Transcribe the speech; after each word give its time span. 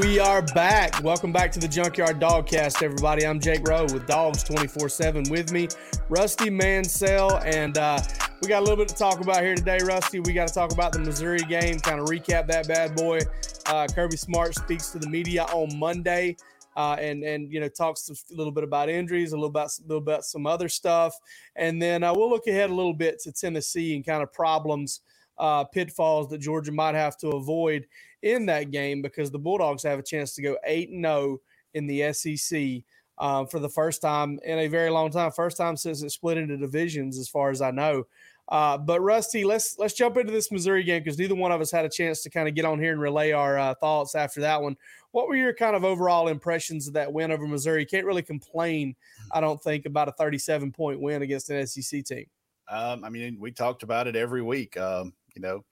we 0.00 0.18
are 0.18 0.40
back. 0.40 1.02
Welcome 1.02 1.30
back 1.30 1.52
to 1.52 1.60
the 1.60 1.68
Junkyard 1.68 2.18
Dogcast, 2.18 2.82
everybody. 2.82 3.26
I'm 3.26 3.38
Jake 3.38 3.68
Rowe 3.68 3.82
with 3.82 4.06
Dogs 4.06 4.42
24 4.42 4.88
7 4.88 5.24
with 5.28 5.52
me, 5.52 5.68
Rusty 6.08 6.48
Mansell. 6.48 7.36
And 7.44 7.76
uh, 7.76 8.00
we 8.40 8.48
got 8.48 8.60
a 8.60 8.64
little 8.64 8.78
bit 8.78 8.88
to 8.88 8.94
talk 8.94 9.20
about 9.20 9.42
here 9.42 9.54
today, 9.54 9.78
Rusty. 9.84 10.20
We 10.20 10.32
got 10.32 10.48
to 10.48 10.54
talk 10.54 10.72
about 10.72 10.92
the 10.92 11.00
Missouri 11.00 11.40
game, 11.40 11.78
kind 11.80 12.00
of 12.00 12.06
recap 12.06 12.46
that 12.46 12.66
bad 12.66 12.96
boy. 12.96 13.20
Uh, 13.66 13.88
Kirby 13.94 14.16
Smart 14.16 14.54
speaks 14.54 14.90
to 14.92 14.98
the 14.98 15.08
media 15.08 15.44
on 15.52 15.78
Monday. 15.78 16.36
Uh, 16.76 16.96
and 16.98 17.22
and 17.24 17.52
you 17.52 17.60
know 17.60 17.68
talks 17.68 18.08
a 18.08 18.34
little 18.34 18.52
bit 18.52 18.64
about 18.64 18.88
injuries, 18.88 19.32
a 19.32 19.36
little 19.36 19.48
about 19.48 19.68
a 19.80 19.82
little 19.82 19.98
about 19.98 20.24
some 20.24 20.46
other 20.46 20.68
stuff, 20.68 21.18
and 21.56 21.82
then 21.82 22.04
uh, 22.04 22.14
we'll 22.14 22.30
look 22.30 22.46
ahead 22.46 22.70
a 22.70 22.74
little 22.74 22.94
bit 22.94 23.18
to 23.18 23.32
Tennessee 23.32 23.96
and 23.96 24.06
kind 24.06 24.22
of 24.22 24.32
problems, 24.32 25.00
uh, 25.40 25.64
pitfalls 25.64 26.28
that 26.28 26.38
Georgia 26.38 26.70
might 26.70 26.94
have 26.94 27.16
to 27.16 27.30
avoid 27.30 27.86
in 28.22 28.46
that 28.46 28.70
game 28.70 29.02
because 29.02 29.30
the 29.30 29.38
Bulldogs 29.38 29.82
have 29.82 29.98
a 29.98 30.02
chance 30.02 30.34
to 30.34 30.42
go 30.42 30.56
8 30.64 30.90
and 30.90 31.04
0 31.04 31.38
in 31.74 31.86
the 31.86 32.12
SEC 32.12 32.84
um, 33.18 33.46
for 33.46 33.58
the 33.58 33.68
first 33.68 34.02
time 34.02 34.38
in 34.44 34.58
a 34.58 34.68
very 34.68 34.90
long 34.90 35.10
time. 35.10 35.32
First 35.32 35.56
time 35.56 35.76
since 35.76 36.02
it 36.02 36.10
split 36.10 36.38
into 36.38 36.56
divisions, 36.56 37.18
as 37.18 37.28
far 37.28 37.50
as 37.50 37.62
I 37.62 37.70
know. 37.70 38.04
Uh, 38.50 38.76
but 38.76 39.00
Rusty, 39.00 39.44
let's 39.44 39.76
let's 39.78 39.94
jump 39.94 40.16
into 40.16 40.32
this 40.32 40.50
Missouri 40.50 40.82
game 40.82 41.02
because 41.02 41.18
neither 41.18 41.36
one 41.36 41.52
of 41.52 41.60
us 41.60 41.70
had 41.70 41.84
a 41.84 41.88
chance 41.88 42.20
to 42.22 42.30
kind 42.30 42.48
of 42.48 42.54
get 42.54 42.64
on 42.64 42.80
here 42.80 42.90
and 42.90 43.00
relay 43.00 43.30
our 43.30 43.58
uh, 43.58 43.74
thoughts 43.74 44.16
after 44.16 44.40
that 44.40 44.60
one. 44.60 44.76
What 45.12 45.28
were 45.28 45.36
your 45.36 45.54
kind 45.54 45.76
of 45.76 45.84
overall 45.84 46.28
impressions 46.28 46.88
of 46.88 46.94
that 46.94 47.12
win 47.12 47.30
over 47.30 47.46
Missouri? 47.46 47.86
Can't 47.86 48.06
really 48.06 48.22
complain, 48.22 48.96
I 49.30 49.40
don't 49.40 49.62
think, 49.62 49.86
about 49.86 50.08
a 50.08 50.12
37 50.12 50.72
point 50.72 51.00
win 51.00 51.22
against 51.22 51.48
an 51.50 51.64
SEC 51.66 52.04
team. 52.04 52.26
Um, 52.68 53.04
I 53.04 53.08
mean, 53.08 53.38
we 53.38 53.52
talked 53.52 53.82
about 53.82 54.06
it 54.06 54.16
every 54.16 54.42
week. 54.42 54.76
Um, 54.76 55.12
you 55.40 55.48
know, 55.48 55.64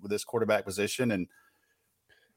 with 0.00 0.10
this 0.10 0.24
quarterback 0.24 0.64
position 0.64 1.10
and 1.12 1.26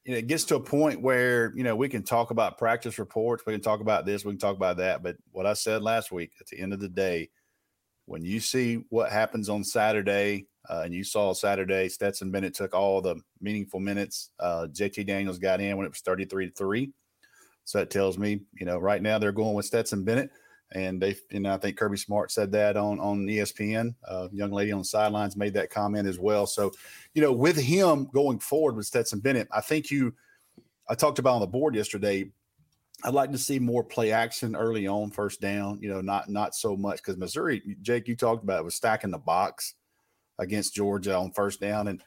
you 0.06 0.14
know, 0.14 0.18
it 0.18 0.28
gets 0.28 0.46
to 0.46 0.56
a 0.56 0.60
point 0.60 1.02
where, 1.02 1.54
you 1.56 1.64
know, 1.64 1.76
we 1.76 1.90
can 1.90 2.04
talk 2.04 2.32
about 2.32 2.58
practice 2.58 2.98
reports, 2.98 3.44
we 3.46 3.54
can 3.54 3.62
talk 3.62 3.82
about 3.82 4.06
this, 4.06 4.26
we 4.26 4.32
can 4.32 4.40
talk 4.40 4.56
about 4.56 4.78
that. 4.78 5.04
But 5.04 5.18
what 5.32 5.46
I 5.46 5.54
said 5.54 5.84
last 5.84 6.12
week, 6.12 6.32
at 6.40 6.48
the 6.48 6.60
end 6.60 6.74
of 6.74 6.80
the 6.80 6.90
day, 6.90 7.30
when 8.06 8.24
you 8.24 8.40
see 8.40 8.86
what 8.90 9.12
happens 9.12 9.50
on 9.50 9.64
Saturday, 9.64 10.48
uh, 10.68 10.82
and 10.84 10.94
you 10.94 11.04
saw 11.04 11.34
Saturday, 11.34 11.90
Stetson 11.90 12.32
Bennett 12.32 12.56
took 12.56 12.74
all 12.74 13.02
the 13.02 13.18
meaningful 13.40 13.80
minutes. 13.80 14.32
Uh, 14.40 14.68
JT 14.72 15.06
Daniels 15.06 15.38
got 15.38 15.62
in 15.62 15.78
when 15.78 15.86
it 15.86 15.92
was 15.92 16.02
33 16.02 16.50
to 16.50 16.56
3. 16.56 16.92
So 17.66 17.78
that 17.78 17.92
tells 17.92 18.18
me, 18.18 18.42
you 18.60 18.66
know, 18.66 18.80
right 18.80 19.02
now 19.02 19.20
they're 19.20 19.32
going 19.32 19.54
with 19.54 19.66
Stetson 19.66 20.04
Bennett. 20.04 20.32
And 20.72 21.02
they, 21.02 21.16
you 21.32 21.40
know, 21.40 21.54
I 21.54 21.58
think 21.58 21.78
Kirby 21.78 21.98
Smart 21.98 22.32
said 22.32 22.52
that 22.52 22.78
on 22.78 23.00
on 23.00 23.26
ESPN. 23.26 23.96
Uh, 24.08 24.28
young 24.32 24.52
lady 24.52 24.72
on 24.72 24.80
the 24.80 24.86
sidelines 24.86 25.36
made 25.36 25.54
that 25.56 25.72
comment 25.72 26.08
as 26.08 26.20
well. 26.20 26.46
So, 26.46 26.72
you 27.14 27.22
know, 27.22 27.32
with 27.32 27.58
him 27.58 28.08
going 28.14 28.40
forward 28.40 28.76
with 28.76 28.86
Stetson 28.86 29.20
Bennett, 29.20 29.48
I 29.52 29.62
think 29.62 29.90
you. 29.92 30.14
I 30.88 30.96
talked 30.96 31.20
about 31.20 31.36
on 31.36 31.42
the 31.42 31.48
board 31.48 31.76
yesterday. 31.76 32.32
I'd 33.04 33.14
like 33.14 33.32
to 33.32 33.38
see 33.38 33.60
more 33.60 33.84
play 33.84 34.12
action 34.12 34.56
early 34.56 34.88
on, 34.88 35.12
first 35.12 35.40
down. 35.40 35.80
You 35.82 35.90
know, 35.90 36.02
not 36.02 36.30
not 36.30 36.56
so 36.56 36.76
much 36.76 36.98
because 36.98 37.18
Missouri, 37.18 37.78
Jake, 37.82 38.08
you 38.08 38.16
talked 38.16 38.44
about 38.44 38.60
it, 38.60 38.66
was 38.66 38.76
stacking 38.76 39.12
the 39.12 39.18
box 39.18 39.76
against 40.38 40.76
Georgia 40.76 41.16
on 41.16 41.32
first 41.32 41.60
down 41.60 41.88
and 41.88 42.02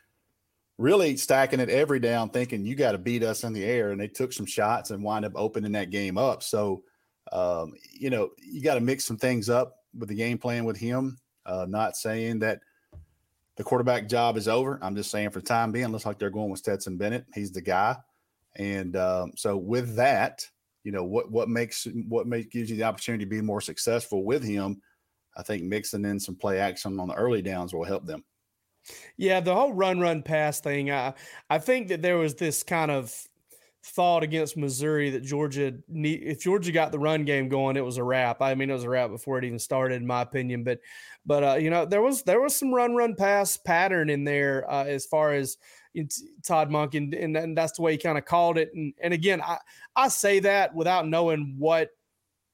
really 0.79 1.17
stacking 1.17 1.61
it 1.61 1.69
every 1.69 2.01
down, 2.01 2.31
thinking 2.31 2.65
you 2.65 2.75
got 2.75 2.93
to 2.93 2.99
beat 2.99 3.23
us 3.23 3.45
in 3.45 3.53
the 3.53 3.65
air. 3.65 3.91
And 3.91 4.01
they 4.01 4.09
took 4.09 4.33
some 4.33 4.47
shots 4.47 4.91
and 4.91 5.03
wind 5.03 5.25
up 5.25 5.33
opening 5.35 5.73
that 5.73 5.91
game 5.91 6.19
up. 6.19 6.43
So 6.43 6.83
um, 7.31 7.73
you 7.91 8.11
know, 8.11 8.31
you 8.39 8.63
got 8.63 8.75
to 8.75 8.81
mix 8.81 9.05
some 9.05 9.19
things 9.19 9.49
up 9.49 9.77
with 9.97 10.09
the 10.09 10.15
game 10.15 10.39
plan 10.39 10.65
with 10.65 10.77
him. 10.77 11.19
Uh, 11.47 11.67
not 11.69 11.97
saying 11.97 12.39
that 12.41 12.61
the 13.57 13.65
quarterback 13.65 14.09
job 14.09 14.37
is 14.37 14.49
over. 14.49 14.79
I'm 14.83 14.97
just 14.97 15.11
saying 15.11 15.31
for 15.31 15.41
the 15.41 15.47
time 15.47 15.73
being, 15.73 15.89
looks 15.89 16.07
like 16.07 16.19
they're 16.19 16.31
going 16.31 16.51
with 16.51 16.61
Stetson 16.61 16.97
Bennett. 16.97 17.27
He's 17.35 17.53
the 17.53 17.61
guy. 17.61 17.97
And 18.57 18.97
um, 18.97 19.33
so 19.37 19.57
with 19.57 19.97
that, 19.97 20.47
you 20.85 20.93
know, 20.93 21.05
what 21.05 21.31
what 21.31 21.49
makes 21.49 21.87
what 22.09 22.27
makes 22.27 22.49
gives 22.49 22.71
you 22.71 22.77
the 22.77 22.83
opportunity 22.83 23.25
to 23.25 23.31
be 23.31 23.41
more 23.41 23.61
successful 23.61 24.25
with 24.25 24.43
him. 24.43 24.83
I 25.37 25.43
think 25.43 25.63
mixing 25.63 26.05
in 26.05 26.21
some 26.21 26.37
play 26.37 26.59
action 26.59 26.99
on 26.99 27.09
the 27.09 27.15
early 27.15 27.41
downs 27.41 27.73
will 27.73 27.85
help 27.85 28.05
them. 28.05 28.25
Yeah, 29.17 29.41
the 29.41 29.55
whole 29.55 29.73
run 29.73 30.01
run 30.01 30.23
pass 30.23 30.61
thing. 30.61 30.91
I 30.91 31.15
I 31.49 31.59
think 31.59 31.89
that 31.89 32.03
there 32.03 32.19
was 32.19 32.35
this 32.35 32.63
kind 32.63 32.91
of 32.91 33.15
thought 33.85 34.23
against 34.23 34.57
Missouri 34.57 35.11
that 35.11 35.25
Georgia 35.25 35.75
if 35.93 36.41
Georgia 36.41 36.71
got 36.71 36.93
the 36.93 36.99
run 36.99 37.25
game 37.25 37.49
going, 37.49 37.77
it 37.77 37.85
was 37.85 37.97
a 37.97 38.05
wrap. 38.05 38.41
I 38.41 38.55
mean, 38.55 38.71
it 38.71 38.75
was 38.75 38.85
a 38.85 38.89
wrap 38.89 39.11
before 39.11 39.39
it 39.39 39.45
even 39.45 39.59
started, 39.59 39.97
in 39.97 40.07
my 40.07 40.23
opinion. 40.23 40.63
But, 40.63 40.79
but 41.27 41.45
uh, 41.45 41.55
you 41.55 41.71
know, 41.71 41.85
there 41.85 42.03
was 42.03 42.23
there 42.23 42.41
was 42.41 42.55
some 42.55 42.73
run 42.73 42.95
run 42.95 43.17
pass 43.17 43.57
pattern 43.57 44.09
in 44.09 44.25
there 44.25 44.71
uh, 44.71 44.85
as 44.85 45.07
far 45.07 45.33
as 45.33 45.59
Todd 46.45 46.71
Monk, 46.71 46.95
and, 46.95 47.13
and, 47.13 47.37
and 47.37 47.59
that's 47.59 47.73
the 47.73 47.83
way 47.83 47.93
he 47.93 47.99
kind 47.99 48.19
of 48.19 48.25
called 48.25 48.57
it. 48.57 48.71
And 48.75 48.95
and 49.03 49.13
again, 49.13 49.41
I 49.41 49.59
I 49.97 50.09
say 50.09 50.39
that 50.41 50.75
without 50.75 51.09
knowing 51.09 51.57
what 51.59 51.91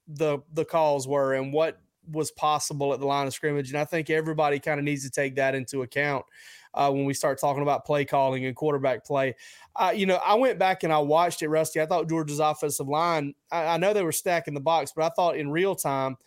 the 0.07 0.39
the 0.53 0.65
calls 0.65 1.07
were 1.07 1.35
and 1.35 1.53
what 1.53 1.79
was 2.11 2.31
possible 2.31 2.93
at 2.93 2.99
the 2.99 3.05
line 3.05 3.27
of 3.27 3.33
scrimmage, 3.33 3.69
and 3.69 3.77
I 3.77 3.85
think 3.85 4.09
everybody 4.09 4.59
kind 4.59 4.79
of 4.79 4.83
needs 4.83 5.03
to 5.03 5.09
take 5.09 5.35
that 5.35 5.55
into 5.55 5.81
account 5.81 6.25
uh, 6.73 6.91
when 6.91 7.05
we 7.05 7.13
start 7.13 7.39
talking 7.39 7.63
about 7.63 7.85
play 7.85 8.05
calling 8.05 8.45
and 8.45 8.55
quarterback 8.55 9.05
play. 9.05 9.35
Uh, 9.75 9.91
you 9.95 10.05
know, 10.05 10.19
I 10.25 10.35
went 10.35 10.59
back 10.59 10.83
and 10.83 10.93
I 10.93 10.99
watched 10.99 11.41
it, 11.41 11.49
Rusty. 11.49 11.81
I 11.81 11.85
thought 11.85 12.09
Georgia's 12.09 12.39
offensive 12.39 12.87
line, 12.87 13.33
I, 13.51 13.65
I 13.65 13.77
know 13.77 13.93
they 13.93 14.03
were 14.03 14.11
stacking 14.11 14.53
the 14.53 14.59
box, 14.59 14.91
but 14.95 15.05
I 15.05 15.09
thought 15.15 15.37
in 15.37 15.51
real 15.51 15.75
time, 15.75 16.17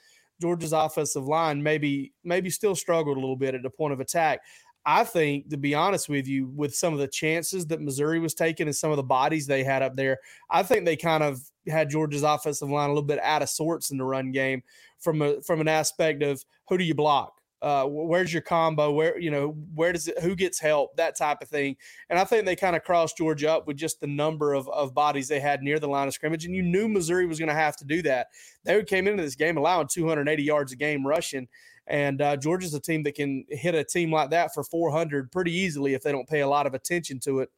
Georgia's 0.40 0.72
offensive 0.72 1.28
line 1.28 1.62
maybe 1.62 2.12
maybe 2.24 2.50
still 2.50 2.74
struggled 2.74 3.16
a 3.16 3.20
little 3.20 3.36
bit 3.36 3.54
at 3.54 3.62
the 3.62 3.70
point 3.70 3.92
of 3.92 4.00
attack. 4.00 4.40
I 4.84 5.04
think, 5.04 5.50
to 5.50 5.56
be 5.56 5.74
honest 5.74 6.08
with 6.08 6.26
you, 6.26 6.48
with 6.48 6.74
some 6.74 6.92
of 6.92 6.98
the 6.98 7.08
chances 7.08 7.66
that 7.66 7.80
Missouri 7.80 8.18
was 8.18 8.34
taking 8.34 8.66
and 8.66 8.74
some 8.74 8.90
of 8.90 8.96
the 8.96 9.02
bodies 9.02 9.46
they 9.46 9.62
had 9.62 9.82
up 9.82 9.96
there, 9.96 10.18
I 10.50 10.62
think 10.62 10.84
they 10.84 10.96
kind 10.96 11.22
of 11.22 11.40
had 11.68 11.90
Georgia's 11.90 12.24
offensive 12.24 12.68
line 12.68 12.90
a 12.90 12.92
little 12.92 13.06
bit 13.06 13.20
out 13.20 13.42
of 13.42 13.48
sorts 13.48 13.90
in 13.90 13.98
the 13.98 14.04
run 14.04 14.32
game 14.32 14.62
from 14.98 15.22
a 15.22 15.40
from 15.42 15.60
an 15.60 15.68
aspect 15.68 16.22
of 16.22 16.44
who 16.68 16.78
do 16.78 16.84
you 16.84 16.94
block? 16.94 17.42
uh, 17.62 17.84
where's 17.86 18.32
your 18.32 18.42
combo? 18.42 18.90
Where 18.90 19.18
you 19.18 19.30
know 19.30 19.50
where 19.74 19.92
does 19.92 20.08
it? 20.08 20.18
Who 20.18 20.34
gets 20.34 20.58
help? 20.58 20.96
That 20.96 21.16
type 21.16 21.40
of 21.40 21.48
thing. 21.48 21.76
And 22.10 22.18
I 22.18 22.24
think 22.24 22.44
they 22.44 22.56
kind 22.56 22.74
of 22.74 22.82
crossed 22.82 23.16
Georgia 23.16 23.52
up 23.52 23.68
with 23.68 23.76
just 23.76 24.00
the 24.00 24.08
number 24.08 24.52
of, 24.52 24.68
of 24.68 24.92
bodies 24.92 25.28
they 25.28 25.38
had 25.38 25.62
near 25.62 25.78
the 25.78 25.86
line 25.86 26.08
of 26.08 26.14
scrimmage. 26.14 26.44
And 26.44 26.54
you 26.54 26.62
knew 26.62 26.88
Missouri 26.88 27.24
was 27.24 27.38
going 27.38 27.48
to 27.48 27.54
have 27.54 27.76
to 27.76 27.84
do 27.84 28.02
that. 28.02 28.28
They 28.64 28.82
came 28.82 29.06
into 29.06 29.22
this 29.22 29.36
game 29.36 29.56
allowing 29.56 29.86
280 29.86 30.42
yards 30.42 30.72
a 30.72 30.76
game 30.76 31.06
rushing. 31.06 31.46
And 31.86 32.22
uh, 32.22 32.36
Georgia's 32.36 32.74
a 32.74 32.80
team 32.80 33.02
that 33.04 33.14
can 33.14 33.44
hit 33.48 33.74
a 33.74 33.84
team 33.84 34.12
like 34.12 34.30
that 34.30 34.54
for 34.54 34.62
400 34.62 35.32
pretty 35.32 35.52
easily 35.52 35.94
if 35.94 36.02
they 36.02 36.12
don't 36.12 36.28
pay 36.28 36.40
a 36.40 36.48
lot 36.48 36.66
of 36.66 36.74
attention 36.74 37.18
to 37.20 37.40
it. 37.40 37.50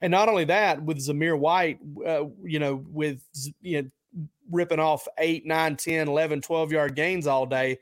And 0.00 0.10
not 0.10 0.28
only 0.28 0.44
that, 0.46 0.82
with 0.82 0.98
Zamir 0.98 1.38
White, 1.38 1.78
uh, 2.04 2.24
you 2.42 2.58
know, 2.58 2.84
with 2.90 3.22
you 3.60 3.82
know, 3.82 4.26
ripping 4.50 4.80
off 4.80 5.06
8, 5.18 5.46
9, 5.46 5.76
10, 5.76 6.08
11, 6.08 6.40
12 6.40 6.72
yard 6.72 6.96
gains 6.96 7.26
all 7.26 7.46
day 7.46 7.78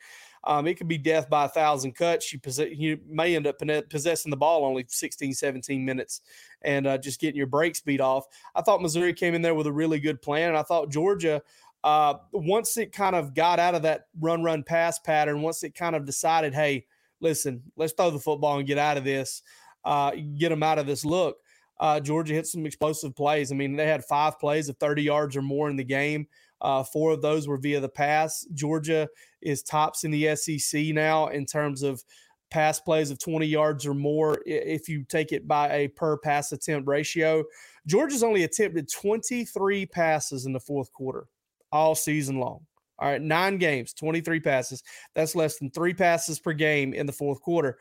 um, 0.46 0.66
it 0.68 0.76
could 0.76 0.88
be 0.88 0.96
death 0.96 1.28
by 1.28 1.44
a 1.46 1.48
thousand 1.48 1.96
cuts. 1.96 2.32
You, 2.32 2.40
you 2.70 3.00
may 3.08 3.34
end 3.34 3.48
up 3.48 3.60
possessing 3.90 4.30
the 4.30 4.36
ball 4.36 4.64
only 4.64 4.86
16, 4.88 5.34
17 5.34 5.84
minutes 5.84 6.20
and 6.62 6.86
uh, 6.86 6.98
just 6.98 7.20
getting 7.20 7.36
your 7.36 7.48
breaks 7.48 7.80
beat 7.80 8.00
off. 8.00 8.26
I 8.54 8.62
thought 8.62 8.80
Missouri 8.80 9.12
came 9.12 9.34
in 9.34 9.42
there 9.42 9.56
with 9.56 9.66
a 9.66 9.72
really 9.72 9.98
good 9.98 10.22
plan, 10.22 10.50
and 10.50 10.56
I 10.56 10.62
thought 10.62 10.90
Georgia, 10.90 11.42
uh, 11.84 12.14
once 12.32 12.76
it 12.76 12.92
kind 12.92 13.14
of 13.14 13.34
got 13.34 13.58
out 13.58 13.74
of 13.74 13.82
that 13.82 14.06
run, 14.20 14.42
run, 14.42 14.62
pass 14.62 14.98
pattern, 14.98 15.42
once 15.42 15.62
it 15.62 15.74
kind 15.74 15.94
of 15.94 16.04
decided, 16.04 16.54
hey, 16.54 16.84
listen, 17.20 17.62
let's 17.76 17.92
throw 17.92 18.10
the 18.10 18.18
football 18.18 18.58
and 18.58 18.66
get 18.66 18.78
out 18.78 18.96
of 18.96 19.04
this, 19.04 19.42
uh, 19.84 20.12
get 20.38 20.48
them 20.48 20.62
out 20.62 20.78
of 20.78 20.86
this 20.86 21.04
look. 21.04 21.36
Uh, 21.78 22.00
Georgia 22.00 22.34
hit 22.34 22.46
some 22.46 22.66
explosive 22.66 23.14
plays. 23.14 23.52
I 23.52 23.54
mean, 23.54 23.76
they 23.76 23.86
had 23.86 24.04
five 24.04 24.38
plays 24.38 24.68
of 24.68 24.78
30 24.78 25.02
yards 25.02 25.36
or 25.36 25.42
more 25.42 25.68
in 25.68 25.76
the 25.76 25.84
game. 25.84 26.26
Uh, 26.60 26.82
four 26.82 27.12
of 27.12 27.20
those 27.20 27.46
were 27.46 27.58
via 27.58 27.80
the 27.80 27.88
pass. 27.88 28.46
Georgia 28.54 29.08
is 29.42 29.62
tops 29.62 30.04
in 30.04 30.10
the 30.10 30.34
SEC 30.34 30.86
now 30.86 31.28
in 31.28 31.44
terms 31.44 31.82
of 31.82 32.02
pass 32.50 32.80
plays 32.80 33.10
of 33.10 33.18
20 33.18 33.46
yards 33.46 33.86
or 33.86 33.92
more 33.92 34.38
if 34.46 34.88
you 34.88 35.04
take 35.04 35.32
it 35.32 35.46
by 35.46 35.70
a 35.72 35.88
per 35.88 36.16
pass 36.16 36.52
attempt 36.52 36.88
ratio. 36.88 37.44
Georgia's 37.86 38.22
only 38.22 38.44
attempted 38.44 38.90
23 38.90 39.86
passes 39.86 40.46
in 40.46 40.52
the 40.52 40.60
fourth 40.60 40.92
quarter 40.92 41.26
all 41.72 41.94
season 41.94 42.38
long. 42.38 42.60
All 42.98 43.10
right, 43.10 43.20
nine 43.20 43.58
games, 43.58 43.92
23 43.92 44.40
passes. 44.40 44.82
That's 45.14 45.34
less 45.34 45.58
than 45.58 45.70
three 45.70 45.92
passes 45.92 46.38
per 46.38 46.52
game 46.52 46.94
in 46.94 47.06
the 47.06 47.12
fourth 47.12 47.42
quarter. 47.42 47.78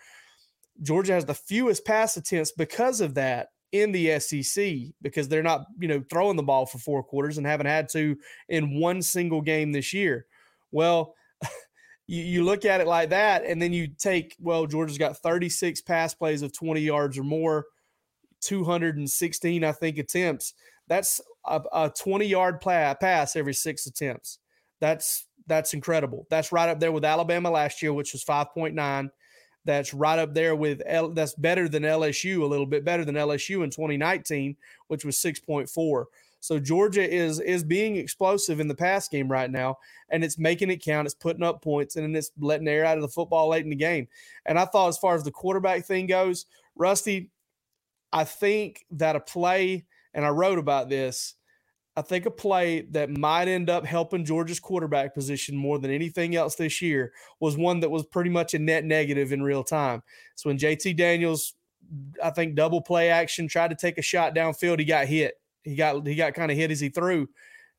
Georgia 0.81 1.13
has 1.13 1.25
the 1.25 1.33
fewest 1.33 1.85
pass 1.85 2.17
attempts 2.17 2.51
because 2.51 2.99
of 2.99 3.13
that 3.15 3.47
in 3.71 3.91
the 3.91 4.19
SEC 4.19 4.73
because 5.01 5.27
they're 5.27 5.43
not, 5.43 5.65
you 5.79 5.87
know, 5.87 6.03
throwing 6.09 6.35
the 6.35 6.43
ball 6.43 6.65
for 6.65 6.79
four 6.79 7.03
quarters 7.03 7.37
and 7.37 7.47
haven't 7.47 7.65
had 7.65 7.89
to 7.89 8.17
in 8.49 8.79
one 8.79 9.01
single 9.01 9.41
game 9.41 9.71
this 9.71 9.93
year. 9.93 10.25
Well, 10.71 11.15
you, 12.07 12.23
you 12.23 12.43
look 12.43 12.65
at 12.65 12.81
it 12.81 12.87
like 12.87 13.09
that, 13.09 13.45
and 13.45 13.61
then 13.61 13.71
you 13.71 13.87
take, 13.87 14.35
well, 14.39 14.65
Georgia's 14.65 14.97
got 14.97 15.17
36 15.17 15.81
pass 15.81 16.13
plays 16.13 16.41
of 16.41 16.53
20 16.53 16.81
yards 16.81 17.17
or 17.17 17.23
more, 17.23 17.65
216, 18.41 19.63
I 19.63 19.71
think, 19.71 19.97
attempts. 19.97 20.53
That's 20.87 21.21
a, 21.47 21.61
a 21.73 21.89
20 21.89 22.25
yard 22.25 22.61
pass 22.61 23.35
every 23.35 23.53
six 23.53 23.85
attempts. 23.85 24.39
That's 24.79 25.27
that's 25.47 25.73
incredible. 25.73 26.25
That's 26.29 26.51
right 26.51 26.69
up 26.69 26.79
there 26.79 26.91
with 26.91 27.05
Alabama 27.05 27.51
last 27.51 27.81
year, 27.81 27.93
which 27.93 28.13
was 28.13 28.23
5.9 28.23 29.09
that's 29.65 29.93
right 29.93 30.19
up 30.19 30.33
there 30.33 30.55
with 30.55 30.81
L, 30.85 31.09
that's 31.09 31.33
better 31.33 31.67
than 31.67 31.83
LSU 31.83 32.41
a 32.41 32.45
little 32.45 32.67
bit 32.67 32.85
better 32.85 33.03
than 33.03 33.15
LSU 33.15 33.63
in 33.63 33.71
2019 33.71 34.55
which 34.87 35.03
was 35.03 35.17
6.4 35.17 36.05
So 36.39 36.59
Georgia 36.59 37.03
is 37.03 37.39
is 37.39 37.63
being 37.63 37.95
explosive 37.95 38.59
in 38.59 38.67
the 38.67 38.75
pass 38.75 39.09
game 39.09 39.27
right 39.27 39.49
now, 39.49 39.77
and 40.09 40.23
it's 40.23 40.37
making 40.37 40.69
it 40.69 40.83
count. 40.83 41.07
It's 41.07 41.15
putting 41.15 41.43
up 41.43 41.63
points, 41.63 41.95
and 41.95 42.15
it's 42.15 42.31
letting 42.39 42.67
air 42.67 42.85
out 42.85 42.97
of 42.97 43.01
the 43.01 43.09
football 43.09 43.49
late 43.49 43.63
in 43.63 43.71
the 43.71 43.75
game. 43.75 44.07
And 44.45 44.59
I 44.59 44.65
thought, 44.65 44.89
as 44.89 44.99
far 44.99 45.15
as 45.15 45.23
the 45.23 45.31
quarterback 45.31 45.85
thing 45.85 46.05
goes, 46.05 46.45
Rusty, 46.75 47.31
I 48.13 48.23
think 48.25 48.85
that 48.91 49.15
a 49.15 49.19
play, 49.19 49.85
and 50.15 50.25
I 50.25 50.29
wrote 50.29 50.57
about 50.57 50.89
this. 50.89 51.35
I 51.95 52.01
think 52.01 52.25
a 52.25 52.31
play 52.31 52.81
that 52.91 53.09
might 53.09 53.47
end 53.47 53.69
up 53.69 53.85
helping 53.85 54.25
Georgia's 54.25 54.59
quarterback 54.59 55.13
position 55.13 55.55
more 55.55 55.77
than 55.77 55.91
anything 55.91 56.35
else 56.35 56.55
this 56.55 56.81
year 56.81 57.13
was 57.39 57.55
one 57.55 57.81
that 57.81 57.91
was 57.91 58.03
pretty 58.05 58.31
much 58.31 58.55
a 58.55 58.59
net 58.59 58.83
negative 58.83 59.31
in 59.31 59.43
real 59.43 59.63
time. 59.63 60.01
So 60.33 60.49
when 60.49 60.57
JT 60.57 60.97
Daniels, 60.97 61.53
I 62.21 62.31
think 62.31 62.55
double 62.55 62.81
play 62.81 63.09
action, 63.09 63.47
tried 63.47 63.69
to 63.69 63.75
take 63.75 63.99
a 63.99 64.01
shot 64.01 64.33
downfield, 64.35 64.79
he 64.79 64.85
got 64.85 65.05
hit 65.05 65.39
he 65.65 65.75
got 65.75 66.07
he 66.07 66.15
got 66.15 66.33
kind 66.35 66.51
of 66.51 66.57
hit 66.57 66.71
as 66.71 66.79
he 66.79 66.89
threw, 66.89 67.27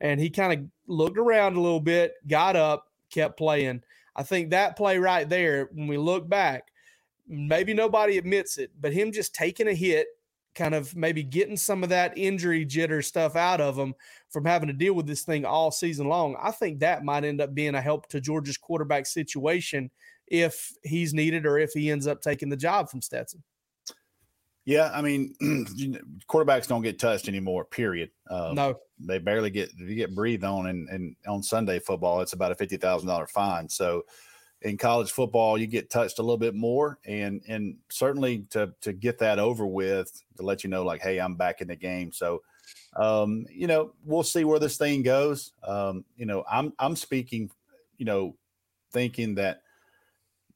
and 0.01 0.21
he 0.21 0.29
kind 0.29 0.53
of 0.53 0.93
looked 0.93 1.17
around 1.17 1.57
a 1.57 1.61
little 1.61 1.81
bit, 1.81 2.13
got 2.27 2.57
up, 2.57 2.87
kept 3.11 3.39
playing. 3.39 3.83
I 4.15 4.25
think 4.25 4.51
that 4.51 4.77
play 4.77 4.99
right 4.99 5.29
there, 5.29 5.71
when 5.73 5.87
we 5.87 5.97
look 5.97 6.29
back, 6.29 6.65
maybe 7.29 7.73
nobody 7.73 8.19
admits 8.19 8.59
it, 8.59 8.73
but 8.79 8.93
him 8.93 9.13
just 9.13 9.35
taking 9.35 9.69
a 9.69 9.75
hit, 9.75 10.09
kind 10.57 10.75
of 10.75 10.97
maybe 10.97 11.23
getting 11.23 11.57
some 11.57 11.83
of 11.83 11.91
that 11.91 12.17
injury 12.17 12.67
jitter 12.67 13.05
stuff 13.05 13.37
out 13.37 13.61
of 13.61 13.77
him 13.77 13.95
from 14.31 14.45
having 14.45 14.67
to 14.67 14.73
deal 14.73 14.95
with 14.95 15.07
this 15.07 15.23
thing 15.23 15.45
all 15.45 15.71
season 15.71 16.09
long. 16.09 16.37
I 16.43 16.51
think 16.51 16.81
that 16.81 17.05
might 17.05 17.25
end 17.25 17.41
up 17.41 17.55
being 17.55 17.75
a 17.75 17.81
help 17.81 18.09
to 18.09 18.21
Georgia's 18.21 18.57
quarterback 18.57 19.07
situation 19.07 19.91
if 20.27 20.73
he's 20.83 21.15
needed 21.15 21.47
or 21.47 21.59
if 21.59 21.73
he 21.73 21.91
ends 21.91 22.07
up 22.07 22.21
taking 22.21 22.49
the 22.49 22.57
job 22.57 22.89
from 22.91 23.03
Stetson. 23.03 23.45
Yeah, 24.65 24.91
I 24.93 25.01
mean, 25.01 25.33
quarterbacks 26.29 26.67
don't 26.67 26.83
get 26.83 26.99
touched 26.99 27.29
anymore. 27.29 27.65
Period. 27.65 28.11
Um, 28.29 28.57
no, 28.57 28.75
they 28.99 29.19
barely 29.19 29.51
get 29.51 29.71
you 29.79 29.95
get 29.95 30.15
breathed 30.15 30.43
on, 30.43 30.67
and 30.67 30.89
and 30.89 31.15
on 31.29 31.41
Sunday 31.41 31.79
football, 31.79 32.21
it's 32.21 32.33
about 32.33 32.51
a 32.51 32.57
fifty 32.57 32.77
thousand 32.77 33.09
dollar 33.09 33.29
fine. 33.29 33.69
So, 33.69 34.03
in 34.63 34.77
college 34.77 35.13
football, 35.13 35.59
you 35.59 35.67
get 35.67 35.91
touched 35.91 36.19
a 36.19 36.23
little 36.23 36.39
bit 36.39 36.55
more, 36.55 36.99
and 37.05 37.43
and 37.49 37.77
certainly 37.91 38.47
to 38.51 38.73
to 38.81 38.93
get 38.93 39.19
that 39.19 39.39
over 39.39 39.67
with, 39.67 40.23
to 40.37 40.43
let 40.43 40.65
you 40.65 40.71
know, 40.71 40.85
like, 40.85 41.03
hey, 41.03 41.19
I'm 41.19 41.35
back 41.35 41.61
in 41.61 41.69
the 41.69 41.77
game. 41.77 42.13
So, 42.13 42.43
um, 42.97 43.47
you 43.51 43.67
know, 43.67 43.93
we'll 44.05 44.23
see 44.23 44.45
where 44.45 44.59
this 44.59 44.79
thing 44.79 45.03
goes. 45.03 45.53
Um, 45.63 46.05
you 46.17 46.27
know, 46.27 46.45
I'm 46.51 46.73
I'm 46.79 46.97
speaking, 46.97 47.51
you 47.99 48.07
know, 48.07 48.37
thinking 48.93 49.35
that 49.37 49.63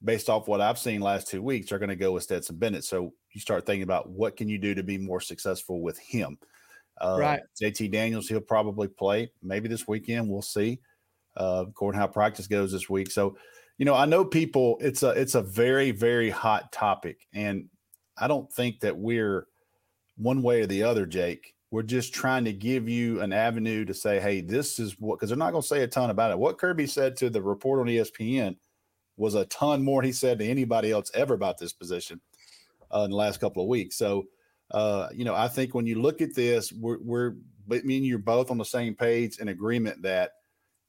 based 0.03 0.31
off 0.31 0.49
what 0.49 0.61
I've 0.61 0.79
seen 0.79 1.01
last 1.01 1.29
two 1.29 1.43
weeks, 1.43 1.69
they're 1.69 1.79
going 1.79 1.91
to 1.91 1.97
go 1.97 2.13
with 2.13 2.23
Stetson 2.23 2.57
Bennett. 2.57 2.85
So 2.85 3.13
you 3.33 3.41
start 3.41 3.67
thinking 3.67 3.83
about 3.83 4.09
what 4.09 4.37
can 4.37 4.49
you 4.49 4.59
do 4.59 4.75
to 4.75 4.83
be 4.83 4.99
more 4.99 5.21
successful 5.21 5.81
with 5.83 5.99
him. 5.99 6.39
Uh, 7.01 7.17
right. 7.21 7.41
JT 7.61 7.91
Daniels, 7.93 8.29
he'll 8.29 8.41
probably 8.41 8.89
play 8.89 9.31
maybe 9.43 9.69
this 9.69 9.87
weekend. 9.87 10.29
We'll 10.29 10.43
see. 10.43 10.81
Uh, 11.37 11.65
according 11.69 12.01
how 12.01 12.07
practice 12.07 12.47
goes 12.47 12.73
this 12.73 12.91
week. 12.91 13.11
So, 13.11 13.37
you 13.81 13.87
know, 13.87 13.95
I 13.95 14.05
know 14.05 14.27
people. 14.27 14.77
It's 14.83 15.03
a 15.03 15.09
it's 15.09 15.35
a 15.35 15.41
very 15.41 15.91
very 15.91 16.29
hot 16.29 16.71
topic, 16.71 17.27
and 17.33 17.71
I 18.19 18.29
don't 18.29 18.53
think 18.53 18.81
that 18.81 18.99
we're 18.99 19.47
one 20.19 20.43
way 20.43 20.61
or 20.61 20.67
the 20.67 20.83
other, 20.83 21.07
Jake. 21.07 21.55
We're 21.71 21.83
just 21.83 22.13
trying 22.13 22.45
to 22.45 22.53
give 22.53 22.91
you 22.91 23.23
an 23.23 23.33
avenue 23.33 23.87
to 23.87 23.95
say, 23.95 24.21
hey, 24.21 24.43
this 24.43 24.79
is 24.79 24.97
what 24.99 25.17
because 25.17 25.31
they're 25.31 25.39
not 25.39 25.53
going 25.53 25.63
to 25.63 25.67
say 25.67 25.83
a 25.83 25.87
ton 25.87 26.11
about 26.11 26.31
it. 26.31 26.39
What 26.39 26.59
Kirby 26.59 26.87
said 26.87 27.17
to 27.17 27.31
the 27.31 27.41
report 27.41 27.81
on 27.81 27.87
ESPN 27.87 28.57
was 29.17 29.35
a 29.35 29.47
ton 29.47 29.83
more 29.83 30.03
he 30.03 30.13
said 30.13 30.41
to 30.41 30.45
anybody 30.47 30.91
else 30.91 31.11
ever 31.15 31.33
about 31.33 31.57
this 31.57 31.73
position 31.73 32.21
uh, 32.95 33.05
in 33.05 33.11
the 33.11 33.17
last 33.17 33.41
couple 33.41 33.63
of 33.63 33.69
weeks. 33.71 33.97
So, 33.97 34.25
uh, 34.73 35.09
you 35.15 35.25
know, 35.25 35.35
I 35.35 35.49
think 35.49 35.75
when 35.75 35.87
you 35.87 36.03
look 36.03 36.21
at 36.21 36.35
this, 36.35 36.71
we're, 36.71 36.99
we're 37.01 37.37
me 37.67 37.97
and 37.97 38.07
you're 38.07 38.19
both 38.19 38.51
on 38.51 38.59
the 38.59 38.65
same 38.65 38.95
page 38.95 39.39
in 39.39 39.49
agreement 39.49 40.03
that 40.03 40.33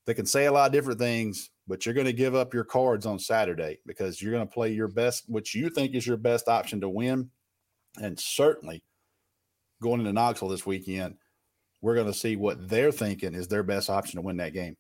they 0.06 0.14
can 0.14 0.26
say 0.26 0.46
a 0.46 0.52
lot 0.52 0.68
of 0.68 0.74
different 0.74 1.00
things, 1.00 1.50
but 1.68 1.86
you're 1.86 1.96
going 1.96 2.08
to 2.08 2.14
give 2.14 2.36
up 2.36 2.54
your 2.54 2.64
cards 2.64 3.06
on 3.06 3.20
Saturday 3.20 3.80
because 3.86 4.22
you're 4.22 4.32
going 4.32 4.48
to 4.48 4.54
play 4.54 4.72
your 4.72 4.88
best, 4.88 5.26
which 5.28 5.54
you 5.56 5.70
think 5.70 5.94
is 5.94 6.06
your 6.08 6.18
best 6.18 6.48
option 6.48 6.82
to 6.82 6.90
win. 6.90 7.30
And 8.02 8.20
certainly 8.20 8.84
going 9.82 10.00
into 10.00 10.14
Knoxville 10.14 10.50
this 10.50 10.66
weekend, 10.66 11.16
we're 11.82 11.96
going 11.96 12.08
to 12.08 12.14
see 12.14 12.36
what 12.36 12.70
they're 12.70 12.92
thinking 12.92 13.34
is 13.34 13.48
their 13.48 13.64
best 13.64 13.90
option 13.90 14.18
to 14.18 14.22
win 14.22 14.38
that 14.38 14.54
game. 14.54 14.76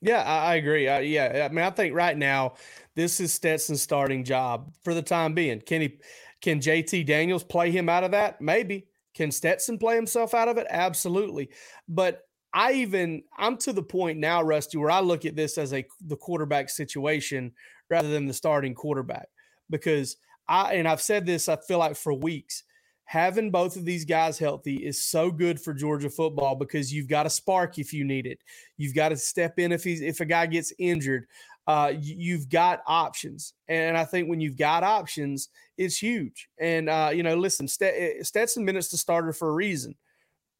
Yeah, 0.00 0.22
I, 0.22 0.56
agree. 0.56 0.84
Yeah, 0.86 1.46
I 1.48 1.52
mean, 1.52 1.64
I 1.64 1.70
think 1.70 1.94
right 1.94 2.16
now 2.16 2.54
this 2.96 3.20
is 3.20 3.32
Stetson's 3.32 3.82
starting 3.82 4.24
job 4.24 4.72
for 4.82 4.94
the 4.94 5.02
time 5.02 5.32
being. 5.32 5.60
Can 5.60 5.80
he, 5.80 6.00
can 6.40 6.60
JT 6.60 7.06
Daniels 7.06 7.44
play 7.44 7.70
him 7.70 7.88
out 7.88 8.02
of 8.02 8.10
that? 8.10 8.40
Maybe. 8.40 8.88
Can 9.14 9.30
Stetson 9.30 9.78
play 9.78 9.94
himself 9.94 10.34
out 10.34 10.48
of 10.48 10.58
it? 10.58 10.66
Absolutely. 10.70 11.50
But 11.88 12.22
I 12.54 12.72
even 12.72 13.22
I'm 13.38 13.56
to 13.58 13.72
the 13.72 13.82
point 13.82 14.18
now, 14.18 14.42
Rusty, 14.42 14.78
where 14.78 14.90
I 14.90 15.00
look 15.00 15.24
at 15.24 15.36
this 15.36 15.58
as 15.58 15.72
a 15.72 15.84
the 16.06 16.16
quarterback 16.16 16.70
situation 16.70 17.52
rather 17.88 18.08
than 18.08 18.26
the 18.26 18.34
starting 18.34 18.74
quarterback 18.74 19.28
because 19.70 20.16
I 20.48 20.74
and 20.74 20.86
I've 20.86 21.00
said 21.00 21.26
this 21.26 21.48
I 21.48 21.56
feel 21.56 21.78
like 21.78 21.96
for 21.96 22.12
weeks 22.12 22.64
having 23.12 23.50
both 23.50 23.76
of 23.76 23.84
these 23.84 24.06
guys 24.06 24.38
healthy 24.38 24.76
is 24.76 25.02
so 25.02 25.30
good 25.30 25.60
for 25.60 25.74
Georgia 25.74 26.08
football 26.08 26.54
because 26.54 26.90
you've 26.90 27.08
got 27.08 27.26
a 27.26 27.30
spark 27.30 27.78
if 27.78 27.92
you 27.92 28.04
need 28.04 28.26
it. 28.26 28.38
You've 28.78 28.94
got 28.94 29.10
to 29.10 29.16
step 29.16 29.58
in 29.58 29.70
if 29.70 29.84
he's 29.84 30.00
if 30.00 30.20
a 30.20 30.24
guy 30.24 30.46
gets 30.46 30.72
injured. 30.78 31.26
Uh, 31.66 31.92
you've 32.00 32.48
got 32.48 32.80
options, 32.86 33.52
and 33.68 33.96
I 33.96 34.04
think 34.04 34.28
when 34.28 34.40
you've 34.40 34.56
got 34.56 34.82
options, 34.82 35.50
it's 35.78 35.96
huge. 35.96 36.48
And 36.58 36.88
uh, 36.88 37.10
you 37.14 37.22
know, 37.22 37.36
listen, 37.36 37.68
eh, 37.82 38.22
Stetson 38.22 38.64
Bennett's 38.64 38.90
the 38.90 38.96
starter 38.96 39.32
for 39.32 39.50
a 39.50 39.52
reason. 39.52 39.94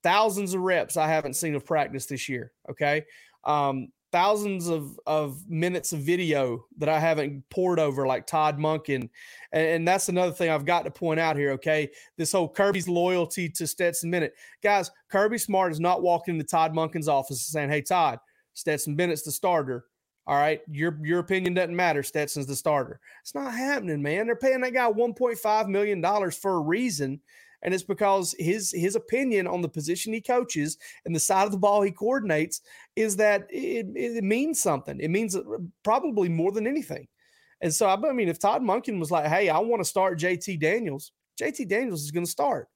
Thousands 0.03 0.55
of 0.55 0.61
reps 0.61 0.97
I 0.97 1.07
haven't 1.09 1.35
seen 1.35 1.55
of 1.55 1.65
practice 1.65 2.07
this 2.07 2.29
year. 2.29 2.53
Okay, 2.69 3.05
um, 3.45 3.89
thousands 4.13 4.69
of 4.69 5.01
of 5.07 5.49
minutes 5.49 5.93
of 5.93 6.01
video 6.01 6.67
that 6.79 6.89
I 6.89 7.01
haven't 7.01 7.49
poured 7.49 7.81
over 7.81 8.07
like 8.07 8.27
Todd 8.27 8.59
Monken. 8.59 9.09
And, 9.53 9.67
and, 9.67 9.89
that's 9.89 10.11
another 10.11 10.33
thing 10.33 10.51
I've 10.51 10.67
got 10.67 10.85
to 10.85 10.91
point 10.91 11.19
out 11.19 11.37
here. 11.37 11.53
Okay. 11.53 11.91
This 12.17 12.33
whole 12.33 12.49
Kirby's 12.49 12.89
loyalty 12.89 13.49
to 13.49 13.67
Stetson 13.67 14.11
Bennett. 14.11 14.35
Guys, 14.63 14.91
Kirby 15.09 15.39
Smart 15.39 15.73
is 15.73 15.81
not 15.81 16.03
walking 16.03 16.35
into 16.35 16.47
Todd 16.47 16.75
Monken's 16.75 17.09
office 17.09 17.45
saying, 17.47 17.71
Hey, 17.71 17.81
Todd, 17.81 18.21
Stetson 18.53 18.95
Bennett's 18.95 19.23
the 19.23 19.33
starter. 19.33 19.87
All 20.27 20.37
right. 20.37 20.61
Your 20.71 20.99
your 21.03 21.19
opinion 21.19 21.55
doesn't 21.55 21.75
matter. 21.75 22.03
Stetson's 22.03 22.47
the 22.47 22.55
starter. 22.55 23.01
It's 23.23 23.35
not 23.35 23.53
happening, 23.53 24.03
man. 24.03 24.27
They're 24.27 24.37
paying 24.37 24.61
that 24.61 24.75
guy 24.75 24.91
$1.5 24.91 25.69
million 25.69 26.31
for 26.31 26.55
a 26.57 26.61
reason 26.61 27.21
and 27.63 27.73
it's 27.73 27.83
because 27.83 28.35
his 28.39 28.73
his 28.73 28.97
opinion 28.97 29.47
on 29.47 29.63
the 29.63 29.69
position 29.69 30.13
he 30.13 30.21
coaches 30.21 30.79
and 31.05 31.15
the 31.15 31.21
side 31.21 31.47
of 31.47 31.53
the 31.53 31.59
ball 31.59 31.83
he 31.83 31.91
coordinates 31.91 32.61
is 32.97 33.17
that 33.17 33.47
it, 33.51 33.87
it 33.95 34.25
means 34.25 34.61
something. 34.61 34.99
It 35.01 35.09
means 35.09 35.37
uh, 35.37 35.43
probably 35.83 36.29
more 36.29 36.53
than 36.53 36.67
anything. 36.67 37.07
And 37.61 37.73
so, 37.73 37.89
I 37.89 37.97
mean, 38.13 38.29
if 38.29 38.41
Todd 38.41 38.63
Monken 38.63 38.99
was 38.99 39.11
like, 39.11 39.27
"Hey, 39.27 39.49
I 39.49 39.59
want 39.59 39.81
to 39.81 39.89
start 39.89 40.19
JT 40.19 40.61
Daniels," 40.61 41.13
JT 41.41 41.69
Daniels 41.69 42.03
is 42.03 42.11
going 42.11 42.27
to 42.27 42.31
start. 42.31 42.69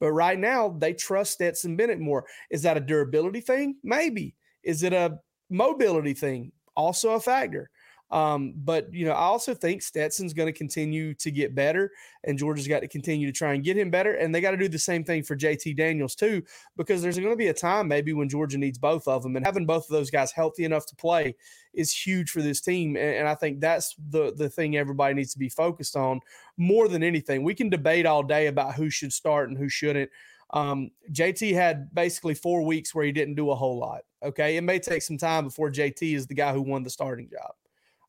But 0.00 0.12
right 0.12 0.38
now, 0.38 0.76
they 0.78 0.92
trust 0.92 1.32
Stetson 1.32 1.76
Bennett 1.76 2.00
more. 2.00 2.26
Is 2.50 2.62
that 2.62 2.76
a 2.76 2.80
durability 2.80 3.40
thing? 3.40 3.76
Maybe. 3.82 4.34
Is 4.62 4.82
it 4.82 4.92
a 4.92 5.18
mobility 5.50 6.14
thing? 6.14 6.52
Also 6.76 7.12
a 7.12 7.20
factor. 7.20 7.70
Um, 8.10 8.54
but 8.56 8.92
you 8.92 9.06
know, 9.06 9.12
I 9.12 9.22
also 9.22 9.54
think 9.54 9.82
Stetson's 9.82 10.34
going 10.34 10.46
to 10.46 10.56
continue 10.56 11.14
to 11.14 11.30
get 11.30 11.54
better, 11.54 11.90
and 12.24 12.38
Georgia's 12.38 12.68
got 12.68 12.80
to 12.80 12.88
continue 12.88 13.26
to 13.26 13.32
try 13.32 13.54
and 13.54 13.64
get 13.64 13.76
him 13.76 13.90
better, 13.90 14.14
and 14.14 14.34
they 14.34 14.40
got 14.40 14.52
to 14.52 14.56
do 14.56 14.68
the 14.68 14.78
same 14.78 15.04
thing 15.04 15.22
for 15.22 15.36
JT 15.36 15.76
Daniels 15.76 16.14
too, 16.14 16.42
because 16.76 17.02
there's 17.02 17.18
going 17.18 17.30
to 17.30 17.36
be 17.36 17.48
a 17.48 17.54
time 17.54 17.88
maybe 17.88 18.12
when 18.12 18.28
Georgia 18.28 18.58
needs 18.58 18.78
both 18.78 19.08
of 19.08 19.22
them, 19.22 19.36
and 19.36 19.44
having 19.44 19.66
both 19.66 19.84
of 19.84 19.90
those 19.90 20.10
guys 20.10 20.32
healthy 20.32 20.64
enough 20.64 20.86
to 20.86 20.96
play 20.96 21.34
is 21.72 21.96
huge 21.96 22.30
for 22.30 22.42
this 22.42 22.60
team, 22.60 22.96
and, 22.96 23.16
and 23.16 23.28
I 23.28 23.34
think 23.34 23.60
that's 23.60 23.94
the 24.10 24.32
the 24.36 24.48
thing 24.48 24.76
everybody 24.76 25.14
needs 25.14 25.32
to 25.32 25.38
be 25.38 25.48
focused 25.48 25.96
on 25.96 26.20
more 26.56 26.88
than 26.88 27.02
anything. 27.02 27.42
We 27.42 27.54
can 27.54 27.68
debate 27.68 28.06
all 28.06 28.22
day 28.22 28.46
about 28.46 28.74
who 28.74 28.90
should 28.90 29.12
start 29.12 29.48
and 29.48 29.58
who 29.58 29.68
shouldn't. 29.68 30.10
Um, 30.52 30.90
JT 31.10 31.52
had 31.54 31.92
basically 31.92 32.34
four 32.34 32.62
weeks 32.62 32.94
where 32.94 33.04
he 33.04 33.12
didn't 33.12 33.34
do 33.34 33.50
a 33.50 33.54
whole 33.56 33.78
lot. 33.78 34.02
Okay. 34.22 34.56
It 34.56 34.62
may 34.62 34.78
take 34.78 35.02
some 35.02 35.18
time 35.18 35.44
before 35.44 35.70
JT 35.70 36.14
is 36.14 36.26
the 36.26 36.34
guy 36.34 36.52
who 36.52 36.62
won 36.62 36.84
the 36.84 36.90
starting 36.90 37.28
job. 37.28 37.54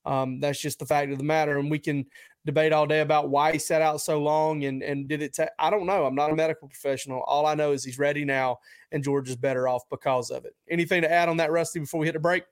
Um, 0.06 0.40
that's 0.40 0.62
just 0.62 0.80
the 0.80 0.86
fact 0.86 1.12
of 1.12 1.18
the 1.18 1.24
matter. 1.24 1.58
And 1.58 1.70
we 1.70 1.80
can 1.80 2.06
debate 2.46 2.72
all 2.72 2.86
day 2.86 3.02
about 3.02 3.30
why 3.30 3.52
he 3.52 3.60
sat 3.60 3.82
out 3.82 4.02
so 4.02 4.22
long 4.22 4.64
and 4.66 4.84
and 4.84 5.08
did 5.08 5.22
it. 5.22 5.34
take? 5.34 5.50
I 5.60 5.70
don't 5.70 5.86
know. 5.86 6.06
I'm 6.06 6.16
not 6.16 6.32
a 6.32 6.36
medical 6.36 6.68
professional. 6.68 7.22
All 7.22 7.46
I 7.46 7.56
know 7.56 7.72
is 7.72 7.84
he's 7.84 8.00
ready 8.00 8.24
now, 8.24 8.60
and 8.92 9.04
George 9.04 9.30
is 9.30 9.36
better 9.36 9.68
off 9.68 9.84
because 9.90 10.30
of 10.30 10.46
it. 10.46 10.56
Anything 10.70 11.02
to 11.02 11.12
add 11.12 11.30
on 11.30 11.38
that, 11.38 11.52
Rusty? 11.52 11.80
Before 11.80 12.00
we 12.00 12.08
hit 12.08 12.14
the 12.14 12.20
break? 12.20 12.44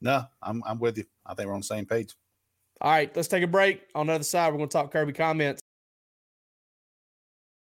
No, 0.00 0.24
I'm 0.42 0.62
I'm 0.66 0.78
with 0.78 0.98
you. 0.98 1.04
I 1.26 1.34
think 1.34 1.46
we're 1.48 1.54
on 1.54 1.60
the 1.60 1.66
same 1.66 1.86
page. 1.86 2.14
All 2.80 2.90
right, 2.90 3.14
let's 3.14 3.28
take 3.28 3.42
a 3.42 3.46
break. 3.46 3.82
On 3.94 4.06
the 4.06 4.14
other 4.14 4.24
side, 4.24 4.50
we're 4.52 4.58
going 4.58 4.70
to 4.70 4.72
talk 4.72 4.90
Kirby 4.90 5.12
comments. 5.12 5.60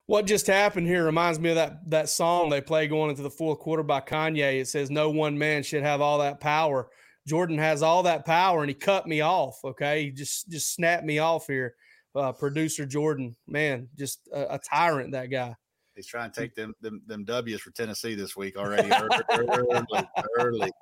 What 0.07 0.26
just 0.26 0.47
happened 0.47 0.87
here 0.87 1.05
reminds 1.05 1.40
me 1.40 1.49
of 1.50 1.57
that 1.57 1.90
that 1.90 2.09
song 2.09 2.49
they 2.49 2.61
play 2.61 2.87
going 2.87 3.11
into 3.11 3.23
the 3.23 3.31
fourth 3.31 3.59
quarter 3.59 3.83
by 3.83 4.00
Kanye. 4.00 4.61
It 4.61 4.69
says, 4.69 4.90
"No 4.90 5.11
one 5.11 5.37
man 5.37 5.62
should 5.62 5.83
have 5.83 6.00
all 6.00 6.19
that 6.19 6.40
power." 6.40 6.88
Jordan 7.26 7.59
has 7.59 7.83
all 7.83 8.04
that 8.04 8.25
power 8.25 8.61
and 8.61 8.68
he 8.68 8.75
cut 8.75 9.06
me 9.06 9.21
off. 9.21 9.59
Okay. 9.64 10.04
He 10.04 10.11
just, 10.11 10.49
just 10.49 10.75
snapped 10.75 11.04
me 11.04 11.18
off 11.18 11.47
here. 11.47 11.75
Uh, 12.14 12.33
producer 12.33 12.87
Jordan, 12.87 13.37
man, 13.47 13.88
just 13.99 14.26
a, 14.33 14.54
a, 14.54 14.59
tyrant, 14.59 15.12
that 15.12 15.26
guy. 15.26 15.54
He's 15.95 16.06
trying 16.06 16.30
to 16.30 16.40
take 16.40 16.54
them 16.54 16.75
them, 16.80 17.02
them 17.06 17.25
W's 17.25 17.61
for 17.61 17.71
Tennessee 17.71 18.14
this 18.14 18.37
week 18.37 18.56
already. 18.56 18.90
early, 19.30 20.09
early. 20.38 20.73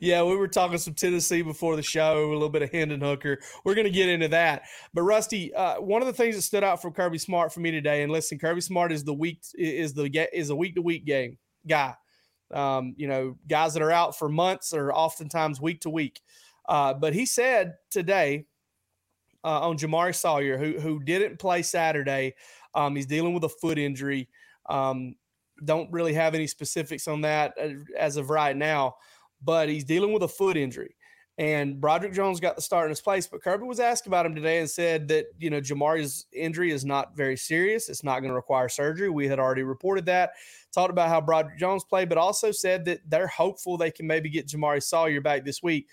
Yeah, 0.00 0.22
we 0.24 0.36
were 0.36 0.48
talking 0.48 0.78
some 0.78 0.94
Tennessee 0.94 1.42
before 1.42 1.76
the 1.76 1.82
show, 1.82 2.30
a 2.30 2.32
little 2.32 2.48
bit 2.48 2.62
of 2.62 2.70
Hendon 2.70 3.00
Hooker. 3.00 3.38
We're 3.64 3.74
going 3.74 3.86
to 3.86 3.92
get 3.92 4.08
into 4.08 4.28
that. 4.28 4.62
But 4.94 5.02
Rusty, 5.02 5.54
uh, 5.54 5.80
one 5.80 6.02
of 6.02 6.06
the 6.06 6.12
things 6.12 6.36
that 6.36 6.42
stood 6.42 6.64
out 6.64 6.82
from 6.82 6.92
Kirby 6.92 7.18
Smart 7.18 7.52
for 7.52 7.60
me 7.60 7.70
today, 7.70 8.02
and 8.02 8.10
listen, 8.10 8.38
Kirby 8.38 8.60
Smart 8.60 8.92
is 8.92 9.04
the 9.04 9.14
week 9.14 9.40
is 9.54 9.94
the 9.94 10.10
is 10.32 10.50
a 10.50 10.56
week 10.56 10.74
to 10.74 10.82
week 10.82 11.04
game 11.04 11.38
guy. 11.66 11.94
Um, 12.52 12.94
you 12.96 13.08
know, 13.08 13.36
guys 13.48 13.74
that 13.74 13.82
are 13.82 13.92
out 13.92 14.18
for 14.18 14.28
months 14.28 14.72
or 14.72 14.92
oftentimes 14.92 15.60
week 15.60 15.80
to 15.80 15.90
week. 15.90 16.20
Uh, 16.68 16.94
but 16.94 17.14
he 17.14 17.26
said 17.26 17.74
today 17.90 18.46
uh, 19.44 19.68
on 19.68 19.78
Jamaree 19.78 20.14
Salyer, 20.14 20.58
who 20.58 20.78
who 20.80 21.00
didn't 21.02 21.38
play 21.38 21.62
Saturday. 21.62 22.34
Um, 22.74 22.96
he's 22.96 23.06
dealing 23.06 23.32
with 23.32 23.44
a 23.44 23.48
foot 23.48 23.78
injury. 23.78 24.28
Um, 24.68 25.14
don't 25.64 25.90
really 25.92 26.12
have 26.12 26.34
any 26.34 26.46
specifics 26.46 27.08
on 27.08 27.22
that 27.22 27.54
uh, 27.60 27.70
as 27.98 28.16
of 28.16 28.30
right 28.30 28.56
now, 28.56 28.96
but 29.42 29.68
he's 29.68 29.84
dealing 29.84 30.12
with 30.12 30.22
a 30.22 30.28
foot 30.28 30.56
injury. 30.56 30.95
And 31.38 31.78
Broderick 31.80 32.14
Jones 32.14 32.40
got 32.40 32.56
the 32.56 32.62
start 32.62 32.86
in 32.86 32.90
his 32.90 33.02
place, 33.02 33.26
but 33.26 33.42
Kirby 33.42 33.66
was 33.66 33.78
asked 33.78 34.06
about 34.06 34.24
him 34.24 34.34
today 34.34 34.58
and 34.58 34.70
said 34.70 35.06
that 35.08 35.26
you 35.38 35.50
know 35.50 35.60
Jamaree's 35.60 36.26
injury 36.32 36.70
is 36.70 36.84
not 36.84 37.14
very 37.14 37.36
serious. 37.36 37.90
It's 37.90 38.02
not 38.02 38.20
going 38.20 38.30
to 38.30 38.34
require 38.34 38.70
surgery. 38.70 39.10
We 39.10 39.28
had 39.28 39.38
already 39.38 39.62
reported 39.62 40.06
that. 40.06 40.32
Talked 40.72 40.90
about 40.90 41.10
how 41.10 41.20
Broderick 41.20 41.58
Jones 41.58 41.84
played, 41.84 42.08
but 42.08 42.16
also 42.16 42.52
said 42.52 42.86
that 42.86 43.00
they're 43.06 43.26
hopeful 43.26 43.76
they 43.76 43.90
can 43.90 44.06
maybe 44.06 44.30
get 44.30 44.48
Jamaree 44.48 44.82
Salyer 44.82 45.20
back 45.20 45.44
this 45.44 45.62
week. 45.62 45.88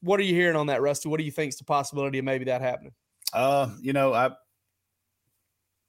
What 0.00 0.18
are 0.18 0.24
you 0.24 0.34
hearing 0.34 0.56
on 0.56 0.66
that, 0.66 0.82
Rusty? 0.82 1.08
What 1.08 1.18
do 1.18 1.24
you 1.24 1.30
think 1.30 1.50
is 1.50 1.58
the 1.58 1.64
possibility 1.64 2.18
of 2.18 2.24
maybe 2.24 2.46
that 2.46 2.60
happening? 2.60 2.92
Uh, 3.32 3.70
you 3.80 3.92
know, 3.92 4.14
I 4.14 4.30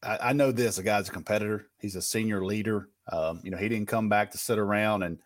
I, 0.04 0.30
I 0.30 0.34
know 0.34 0.52
this. 0.52 0.78
A 0.78 0.84
guy's 0.84 1.10
a 1.10 1.12
competitor. 1.12 1.68
He's 1.80 1.96
a 1.96 2.02
senior 2.02 2.46
leader. 2.46 2.90
Um, 3.12 3.42
you 3.44 3.52
know, 3.52 3.58
he 3.58 3.70
didn't 3.70 3.88
come 3.88 4.10
back 4.10 4.32
to 4.32 4.38
sit 4.38 4.60
around. 4.60 5.04
And 5.04 5.20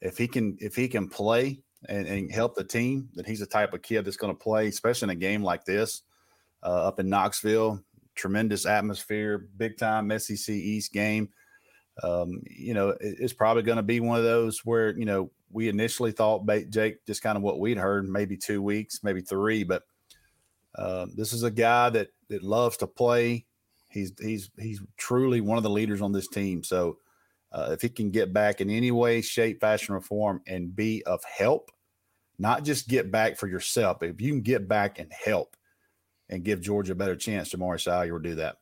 if 0.00 0.16
he 0.16 0.28
can, 0.28 0.56
if 0.60 0.74
he 0.74 0.88
can 0.88 1.08
play 1.08 1.60
and, 1.86 2.06
and 2.06 2.32
help 2.32 2.54
the 2.54 2.64
team, 2.64 3.08
then 3.14 3.24
he's 3.24 3.40
the 3.40 3.46
type 3.46 3.72
of 3.72 3.82
kid 3.82 4.04
that's 4.04 4.16
going 4.16 4.34
to 4.34 4.38
play, 4.38 4.66
especially 4.68 5.06
in 5.06 5.10
a 5.10 5.14
game 5.20 5.42
like 5.42 5.64
this 5.64 6.02
uh, 6.62 6.86
up 6.88 7.00
in 7.00 7.08
Knoxville. 7.08 7.82
Tremendous 8.14 8.66
atmosphere, 8.66 9.46
big 9.56 9.78
time 9.78 10.16
SEC 10.18 10.52
East 10.52 10.92
game. 10.92 11.28
Um, 12.02 12.42
you 12.44 12.74
know, 12.74 12.90
it, 12.90 12.98
it's 13.20 13.32
probably 13.32 13.62
going 13.62 13.76
to 13.76 13.82
be 13.82 14.00
one 14.00 14.18
of 14.18 14.24
those 14.24 14.64
where 14.64 14.96
you 14.98 15.04
know 15.04 15.30
we 15.50 15.68
initially 15.68 16.12
thought 16.12 16.48
Jake 16.70 17.06
just 17.06 17.22
kind 17.22 17.36
of 17.36 17.42
what 17.42 17.60
we'd 17.60 17.78
heard, 17.78 18.08
maybe 18.08 18.36
two 18.36 18.60
weeks, 18.60 19.04
maybe 19.04 19.20
three, 19.20 19.62
but 19.62 19.84
uh, 20.74 21.06
this 21.14 21.32
is 21.32 21.42
a 21.42 21.50
guy 21.50 21.90
that 21.90 22.08
that 22.28 22.42
loves 22.42 22.76
to 22.78 22.86
play. 22.86 23.46
He's 23.88 24.12
he's 24.20 24.50
he's 24.58 24.82
truly 24.96 25.40
one 25.40 25.56
of 25.56 25.62
the 25.62 25.70
leaders 25.70 26.02
on 26.02 26.12
this 26.12 26.28
team. 26.28 26.62
So 26.62 26.98
uh, 27.52 27.70
if 27.70 27.82
he 27.82 27.88
can 27.88 28.10
get 28.10 28.32
back 28.32 28.60
in 28.60 28.70
any 28.70 28.90
way, 28.90 29.20
shape, 29.20 29.60
fashion, 29.60 29.94
or 29.94 30.00
form, 30.00 30.42
and 30.46 30.74
be 30.74 31.02
of 31.04 31.22
help, 31.24 31.70
not 32.38 32.64
just 32.64 32.88
get 32.88 33.10
back 33.10 33.36
for 33.36 33.48
yourself, 33.48 34.02
if 34.02 34.20
you 34.20 34.32
can 34.32 34.42
get 34.42 34.68
back 34.68 34.98
and 34.98 35.12
help 35.12 35.56
and 36.28 36.44
give 36.44 36.60
Georgia 36.60 36.92
a 36.92 36.96
better 36.96 37.16
chance, 37.16 37.50
Jamaree 37.50 37.80
Salyer 37.80 38.12
will 38.12 38.20
do 38.20 38.34
that. 38.36 38.56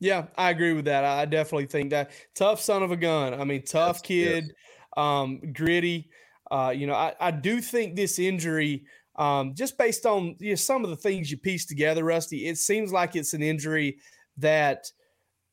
Yeah, 0.00 0.26
I 0.36 0.50
agree 0.50 0.72
with 0.72 0.86
that. 0.86 1.04
I 1.04 1.24
definitely 1.24 1.66
think 1.66 1.90
that 1.90 2.10
tough 2.34 2.60
son 2.60 2.82
of 2.82 2.90
a 2.90 2.96
gun. 2.96 3.40
I 3.40 3.44
mean, 3.44 3.62
tough 3.64 4.02
kid. 4.02 4.52
Um, 4.96 5.40
gritty. 5.52 6.10
Uh, 6.50 6.72
you 6.74 6.86
know, 6.86 6.94
I, 6.94 7.14
I 7.20 7.30
do 7.30 7.60
think 7.60 7.96
this 7.96 8.18
injury, 8.18 8.84
um, 9.16 9.54
just 9.54 9.78
based 9.78 10.06
on 10.06 10.36
you 10.40 10.50
know, 10.50 10.56
some 10.56 10.84
of 10.84 10.90
the 10.90 10.96
things 10.96 11.30
you 11.30 11.38
piece 11.38 11.66
together, 11.66 12.04
Rusty, 12.04 12.46
it 12.48 12.58
seems 12.58 12.92
like 12.92 13.16
it's 13.16 13.34
an 13.34 13.42
injury 13.42 13.98
that 14.36 14.90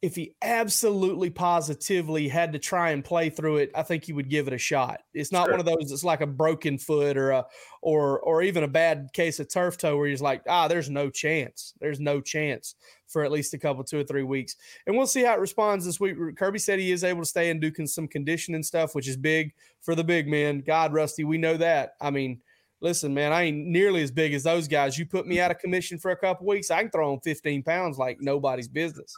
if 0.01 0.15
he 0.15 0.33
absolutely 0.41 1.29
positively 1.29 2.27
had 2.27 2.53
to 2.53 2.59
try 2.59 2.89
and 2.89 3.05
play 3.05 3.29
through 3.29 3.57
it, 3.57 3.71
I 3.75 3.83
think 3.83 4.03
he 4.03 4.13
would 4.13 4.29
give 4.29 4.47
it 4.47 4.53
a 4.53 4.57
shot. 4.57 5.01
It's 5.13 5.31
not 5.31 5.45
sure. 5.45 5.51
one 5.51 5.59
of 5.59 5.65
those 5.67 5.89
that's 5.89 6.03
like 6.03 6.21
a 6.21 6.27
broken 6.27 6.79
foot 6.79 7.17
or 7.17 7.31
a 7.31 7.45
or 7.83 8.19
or 8.21 8.41
even 8.41 8.63
a 8.63 8.67
bad 8.67 9.09
case 9.13 9.39
of 9.39 9.47
turf 9.47 9.77
toe 9.77 9.97
where 9.97 10.07
he's 10.07 10.21
like, 10.21 10.41
ah, 10.49 10.67
there's 10.67 10.89
no 10.89 11.11
chance. 11.11 11.75
There's 11.79 11.99
no 11.99 12.19
chance 12.19 12.73
for 13.07 13.23
at 13.23 13.31
least 13.31 13.53
a 13.53 13.59
couple, 13.59 13.83
two 13.83 13.99
or 13.99 14.03
three 14.03 14.23
weeks. 14.23 14.55
And 14.87 14.97
we'll 14.97 15.05
see 15.05 15.23
how 15.23 15.35
it 15.35 15.39
responds 15.39 15.85
this 15.85 15.99
week. 15.99 16.15
Kirby 16.35 16.57
said 16.57 16.79
he 16.79 16.91
is 16.91 17.03
able 17.03 17.21
to 17.21 17.27
stay 17.27 17.51
and 17.51 17.61
do 17.61 17.71
some 17.85 18.07
conditioning 18.07 18.63
stuff, 18.63 18.95
which 18.95 19.07
is 19.07 19.17
big 19.17 19.53
for 19.81 19.93
the 19.93 20.03
big 20.03 20.27
man. 20.27 20.61
God, 20.61 20.93
Rusty, 20.93 21.25
we 21.25 21.37
know 21.37 21.57
that. 21.57 21.93
I 22.01 22.09
mean, 22.09 22.41
listen, 22.79 23.13
man, 23.13 23.33
I 23.33 23.43
ain't 23.43 23.67
nearly 23.67 24.01
as 24.01 24.09
big 24.09 24.33
as 24.33 24.43
those 24.43 24.67
guys. 24.67 24.97
You 24.97 25.05
put 25.05 25.27
me 25.27 25.39
out 25.39 25.51
of 25.51 25.59
commission 25.59 25.99
for 25.99 26.09
a 26.09 26.17
couple 26.17 26.47
weeks, 26.47 26.71
I 26.71 26.81
can 26.81 26.89
throw 26.89 27.11
on 27.11 27.19
15 27.19 27.61
pounds 27.61 27.99
like 27.99 28.19
nobody's 28.19 28.67
business. 28.67 29.15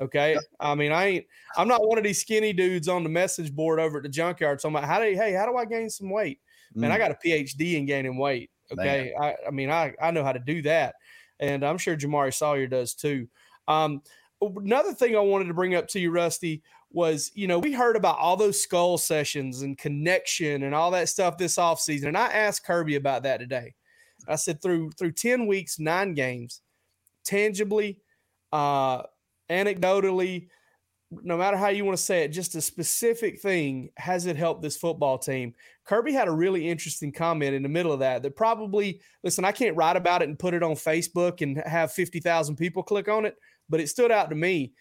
Okay. 0.00 0.36
I 0.60 0.74
mean, 0.74 0.92
I 0.92 1.06
ain't, 1.06 1.26
I'm 1.56 1.68
not 1.68 1.86
one 1.86 1.98
of 1.98 2.04
these 2.04 2.20
skinny 2.20 2.52
dudes 2.52 2.88
on 2.88 3.02
the 3.02 3.08
message 3.08 3.54
board 3.54 3.80
over 3.80 3.98
at 3.98 4.04
the 4.04 4.08
junkyard. 4.08 4.60
So 4.60 4.68
I'm 4.68 4.74
like, 4.74 4.84
how 4.84 5.00
do, 5.00 5.06
you, 5.06 5.16
hey, 5.16 5.32
how 5.32 5.46
do 5.46 5.56
I 5.56 5.64
gain 5.64 5.90
some 5.90 6.10
weight? 6.10 6.40
Man, 6.74 6.90
mm. 6.90 6.94
I 6.94 6.98
got 6.98 7.10
a 7.10 7.18
PhD 7.24 7.74
in 7.74 7.86
gaining 7.86 8.16
weight. 8.16 8.50
Okay. 8.70 9.12
I, 9.20 9.34
I 9.46 9.50
mean, 9.50 9.70
I, 9.70 9.94
I 10.00 10.10
know 10.10 10.22
how 10.22 10.32
to 10.32 10.38
do 10.38 10.62
that. 10.62 10.94
And 11.40 11.64
I'm 11.64 11.78
sure 11.78 11.96
Jamaree 11.96 12.34
Salyer 12.34 12.66
does 12.66 12.94
too. 12.94 13.28
Um, 13.66 14.02
another 14.40 14.92
thing 14.92 15.16
I 15.16 15.20
wanted 15.20 15.46
to 15.46 15.54
bring 15.54 15.74
up 15.74 15.88
to 15.88 16.00
you, 16.00 16.10
Rusty, 16.10 16.62
was, 16.90 17.30
you 17.34 17.46
know, 17.46 17.58
we 17.58 17.72
heard 17.72 17.96
about 17.96 18.18
all 18.18 18.36
those 18.36 18.60
skull 18.60 18.98
sessions 18.98 19.62
and 19.62 19.76
connection 19.76 20.62
and 20.62 20.74
all 20.74 20.90
that 20.92 21.08
stuff 21.08 21.36
this 21.36 21.56
offseason. 21.56 22.08
And 22.08 22.16
I 22.16 22.28
asked 22.28 22.64
Kirby 22.64 22.96
about 22.96 23.24
that 23.24 23.38
today. 23.40 23.74
I 24.26 24.36
said 24.36 24.60
through 24.60 24.90
through 24.92 25.12
10 25.12 25.46
weeks, 25.46 25.78
nine 25.78 26.14
games, 26.14 26.60
tangibly, 27.24 27.98
uh, 28.52 29.02
anecdotally, 29.50 30.48
no 31.10 31.38
matter 31.38 31.56
how 31.56 31.68
you 31.68 31.84
want 31.84 31.96
to 31.96 32.02
say 32.02 32.24
it, 32.24 32.28
just 32.28 32.54
a 32.54 32.60
specific 32.60 33.40
thing 33.40 33.90
has 33.96 34.26
it 34.26 34.36
helped 34.36 34.62
this 34.62 34.76
football 34.76 35.18
team? 35.18 35.54
Kirby 35.84 36.12
had 36.12 36.28
a 36.28 36.32
really 36.32 36.68
interesting 36.68 37.12
comment 37.12 37.54
in 37.54 37.62
the 37.62 37.68
middle 37.68 37.92
of 37.92 38.00
that 38.00 38.22
that 38.22 38.36
probably, 38.36 39.00
listen, 39.24 39.44
I 39.44 39.52
can't 39.52 39.76
write 39.76 39.96
about 39.96 40.22
it 40.22 40.28
and 40.28 40.38
put 40.38 40.54
it 40.54 40.62
on 40.62 40.72
Facebook 40.72 41.40
and 41.40 41.62
have 41.66 41.92
50,000 41.92 42.56
people 42.56 42.82
click 42.82 43.08
on 43.08 43.24
it, 43.24 43.36
but 43.68 43.80
it 43.80 43.88
stood 43.88 44.12
out 44.12 44.28
to 44.30 44.36
me 44.36 44.72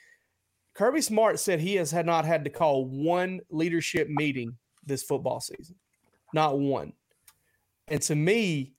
Kirby 0.77 1.01
Smart 1.01 1.39
said 1.39 1.59
he 1.59 1.73
has 1.75 1.89
had 1.89 2.05
not 2.05 2.23
had 2.23 2.43
to 2.43 2.51
call 2.51 2.85
one 2.85 3.41
leadership 3.49 4.07
meeting 4.09 4.55
this 4.85 5.01
football 5.01 5.39
season, 5.39 5.75
not 6.35 6.59
one. 6.59 6.93
And 7.87 7.99
to 8.03 8.15
me, 8.15 8.73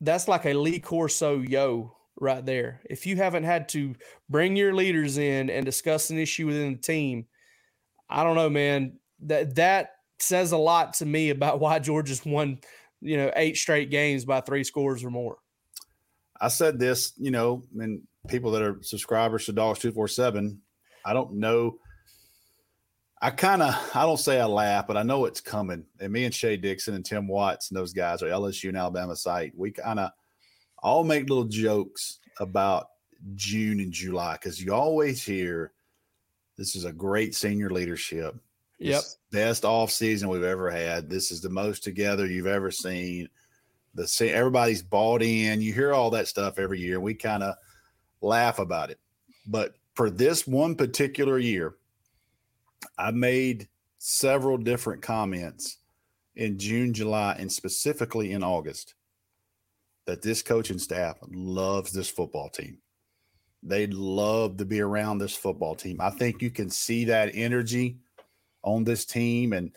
that's 0.00 0.26
like 0.26 0.46
a 0.46 0.54
Lee 0.54 0.78
Corso 0.78 1.40
yo 1.40 1.94
right 2.18 2.44
there. 2.44 2.80
If 2.88 3.06
you 3.06 3.16
haven't 3.16 3.44
had 3.44 3.68
to 3.70 3.94
bring 4.28 4.56
your 4.56 4.74
leaders 4.74 5.18
in 5.18 5.50
and 5.50 5.64
discuss 5.64 6.10
an 6.10 6.18
issue 6.18 6.46
within 6.46 6.72
the 6.72 6.80
team, 6.80 7.26
I 8.08 8.24
don't 8.24 8.36
know, 8.36 8.50
man. 8.50 8.98
That 9.20 9.54
that 9.56 9.90
says 10.18 10.52
a 10.52 10.58
lot 10.58 10.94
to 10.94 11.06
me 11.06 11.30
about 11.30 11.60
why 11.60 11.78
Georgia's 11.78 12.24
won, 12.24 12.58
you 13.00 13.16
know, 13.16 13.30
eight 13.36 13.56
straight 13.56 13.90
games 13.90 14.24
by 14.24 14.40
three 14.40 14.64
scores 14.64 15.04
or 15.04 15.10
more. 15.10 15.38
I 16.40 16.48
said 16.48 16.78
this, 16.78 17.14
you 17.16 17.30
know, 17.30 17.62
and 17.78 18.02
people 18.28 18.50
that 18.52 18.62
are 18.62 18.78
subscribers 18.82 19.46
to 19.46 19.52
Dogs 19.52 19.78
Two 19.78 19.92
Four 19.92 20.08
Seven 20.08 20.60
I 21.06 21.12
don't 21.12 21.34
know. 21.34 21.78
I 23.22 23.30
kind 23.30 23.62
of, 23.62 23.74
I 23.94 24.02
don't 24.02 24.18
say 24.18 24.40
I 24.40 24.44
laugh, 24.44 24.88
but 24.88 24.96
I 24.96 25.04
know 25.04 25.24
it's 25.24 25.40
coming. 25.40 25.84
And 26.00 26.12
me 26.12 26.24
and 26.24 26.34
Shea 26.34 26.56
Dixon 26.56 26.94
and 26.94 27.04
Tim 27.04 27.28
Watts 27.28 27.70
and 27.70 27.78
those 27.78 27.92
guys 27.92 28.22
are 28.22 28.28
LSU 28.28 28.68
and 28.68 28.76
Alabama 28.76 29.14
site. 29.14 29.52
We 29.56 29.70
kind 29.70 30.00
of 30.00 30.10
all 30.82 31.04
make 31.04 31.28
little 31.28 31.44
jokes 31.44 32.18
about 32.40 32.88
June 33.34 33.80
and 33.80 33.92
July 33.92 34.34
because 34.34 34.62
you 34.62 34.72
always 34.72 35.22
hear 35.24 35.72
this 36.56 36.76
is 36.76 36.84
a 36.84 36.92
great 36.92 37.34
senior 37.34 37.70
leadership. 37.70 38.36
Yep. 38.78 39.02
Best 39.32 39.64
off 39.64 39.90
season 39.90 40.28
we've 40.28 40.42
ever 40.42 40.70
had. 40.70 41.08
This 41.08 41.30
is 41.30 41.40
the 41.40 41.48
most 41.48 41.82
together 41.82 42.26
you've 42.26 42.46
ever 42.46 42.70
seen. 42.70 43.28
The 43.94 44.30
everybody's 44.32 44.82
bought 44.82 45.22
in. 45.22 45.62
You 45.62 45.72
hear 45.72 45.94
all 45.94 46.10
that 46.10 46.28
stuff 46.28 46.58
every 46.58 46.80
year. 46.80 47.00
We 47.00 47.14
kind 47.14 47.42
of 47.42 47.54
laugh 48.20 48.58
about 48.58 48.90
it. 48.90 49.00
But 49.46 49.74
for 49.94 50.10
this 50.10 50.46
one 50.46 50.74
particular 50.74 51.38
year, 51.38 51.76
I 52.98 53.10
made 53.10 53.68
several 53.98 54.58
different 54.58 55.00
comments 55.00 55.78
in 56.34 56.58
June, 56.58 56.92
July, 56.92 57.36
and 57.38 57.50
specifically 57.50 58.32
in 58.32 58.42
August 58.42 58.94
that 60.06 60.22
this 60.22 60.42
coaching 60.42 60.78
staff 60.78 61.16
loves 61.28 61.92
this 61.92 62.08
football 62.08 62.48
team. 62.48 62.78
They 63.62 63.86
love 63.88 64.56
to 64.58 64.64
be 64.64 64.80
around 64.80 65.18
this 65.18 65.34
football 65.34 65.74
team. 65.74 66.00
I 66.00 66.10
think 66.10 66.40
you 66.40 66.50
can 66.50 66.70
see 66.70 67.06
that 67.06 67.32
energy 67.34 67.98
on 68.62 68.84
this 68.84 69.04
team 69.04 69.52
and 69.52 69.72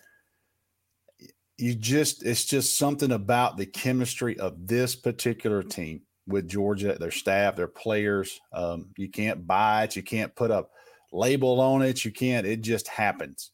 you 1.57 1.75
just 1.75 2.25
it's 2.25 2.45
just 2.45 2.77
something 2.77 3.11
about 3.11 3.57
the 3.57 3.65
chemistry 3.65 4.39
of 4.39 4.67
this 4.67 4.95
particular 4.95 5.61
team 5.61 6.01
with 6.25 6.47
Georgia, 6.47 6.95
their 6.97 7.11
staff, 7.11 7.55
their 7.55 7.67
players. 7.67 8.39
Um, 8.53 8.89
you 8.97 9.09
can't 9.09 9.45
buy 9.45 9.83
it. 9.83 9.95
You 9.95 10.03
can't 10.03 10.33
put 10.35 10.51
a 10.51 10.67
label 11.11 11.59
on 11.59 11.81
it. 11.81 12.05
You 12.05 12.11
can't. 12.11 12.47
It 12.47 12.61
just 12.61 12.87
happens. 12.87 13.51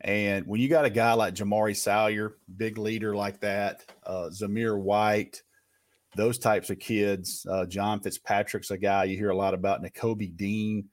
And 0.00 0.46
when 0.46 0.60
you 0.60 0.68
got 0.68 0.84
a 0.84 0.90
guy 0.90 1.12
like 1.14 1.34
Jamaree 1.34 1.76
Salyer, 1.76 2.36
big 2.56 2.78
leader 2.78 3.14
like 3.14 3.40
that, 3.40 3.84
uh, 4.04 4.30
Zamir 4.32 4.78
White, 4.78 5.42
those 6.16 6.38
types 6.38 6.70
of 6.70 6.78
kids, 6.78 7.46
uh, 7.50 7.66
John 7.66 8.00
Fitzpatrick's 8.00 8.70
a 8.70 8.78
guy 8.78 9.04
you 9.04 9.16
hear 9.16 9.30
a 9.30 9.36
lot 9.36 9.54
about, 9.54 9.82
Nakobe 9.82 10.36
Dean. 10.36 10.88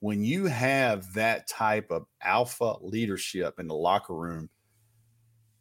when 0.00 0.22
you 0.22 0.46
have 0.46 1.12
that 1.14 1.48
type 1.48 1.90
of 1.90 2.06
alpha 2.22 2.76
leadership 2.80 3.58
in 3.58 3.66
the 3.66 3.74
locker 3.74 4.14
room, 4.14 4.48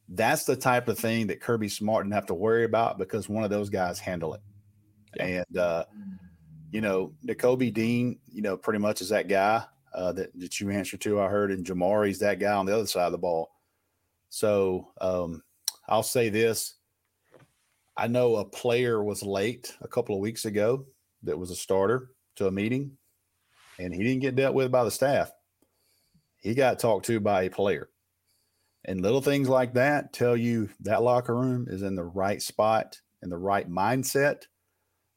that's 0.10 0.44
the 0.46 0.56
type 0.56 0.88
of 0.88 1.00
thing 1.00 1.28
that 1.28 1.42
Kirby 1.42 1.70
Smart 1.70 2.06
didn't 2.06 2.14
have 2.14 2.26
to 2.28 2.34
worry 2.34 2.66
about 2.66 2.98
because 2.98 3.30
one 3.30 3.44
of 3.44 3.50
those 3.50 3.70
guys 3.70 4.00
handle 4.00 4.34
it. 4.34 4.42
Yeah. 5.16 5.26
And 5.26 5.58
uh, 5.58 5.86
you 6.72 6.82
know, 6.82 7.14
Nakobe 7.26 7.74
Dean, 7.74 8.20
you 8.32 8.42
know, 8.42 8.58
pretty 8.58 8.80
much 8.80 9.02
is 9.02 9.10
that 9.10 9.28
guy 9.28 9.64
uh, 9.94 10.12
that, 10.12 10.38
that 10.40 10.60
you 10.60 10.70
answer 10.72 10.98
to. 10.98 11.22
I 11.22 11.28
heard, 11.28 11.52
and 11.52 11.66
Jamaree's 11.66 12.20
that 12.20 12.40
guy 12.40 12.54
on 12.54 12.66
the 12.66 12.76
other 12.76 12.88
side 12.88 13.06
of 13.06 13.12
the 13.12 13.18
ball. 13.18 13.52
So 14.30 14.90
um, 15.00 15.42
I'll 15.88 16.04
say 16.04 16.30
this: 16.30 16.76
I 17.96 18.08
know 18.08 18.38
a 18.38 18.46
player 18.46 19.04
was 19.04 19.24
late 19.24 19.76
a 19.82 19.88
couple 19.88 20.16
of 20.16 20.22
weeks 20.22 20.46
ago 20.46 20.86
that 21.24 21.38
was 21.38 21.52
a 21.52 21.56
starter 21.56 22.10
to 22.36 22.48
a 22.48 22.52
meeting, 22.52 22.98
and 23.80 23.94
he 23.94 24.04
didn't 24.04 24.22
get 24.22 24.36
dealt 24.36 24.56
with 24.56 24.72
by 24.72 24.84
the 24.84 24.92
staff. 24.92 25.32
He 26.38 26.54
got 26.54 26.80
talked 26.80 27.06
to 27.06 27.20
by 27.20 27.44
a 27.44 27.50
player. 27.50 27.90
And 28.86 29.02
little 29.02 29.22
things 29.22 29.48
like 29.48 29.76
that 29.76 30.12
tell 30.12 30.36
you 30.36 30.70
that 30.82 31.04
locker 31.04 31.36
room 31.36 31.68
is 31.70 31.84
in 31.84 31.96
the 31.96 32.04
right 32.04 32.42
spot 32.42 33.00
and 33.22 33.32
the 33.32 33.38
right 33.38 33.70
mindset. 33.70 34.44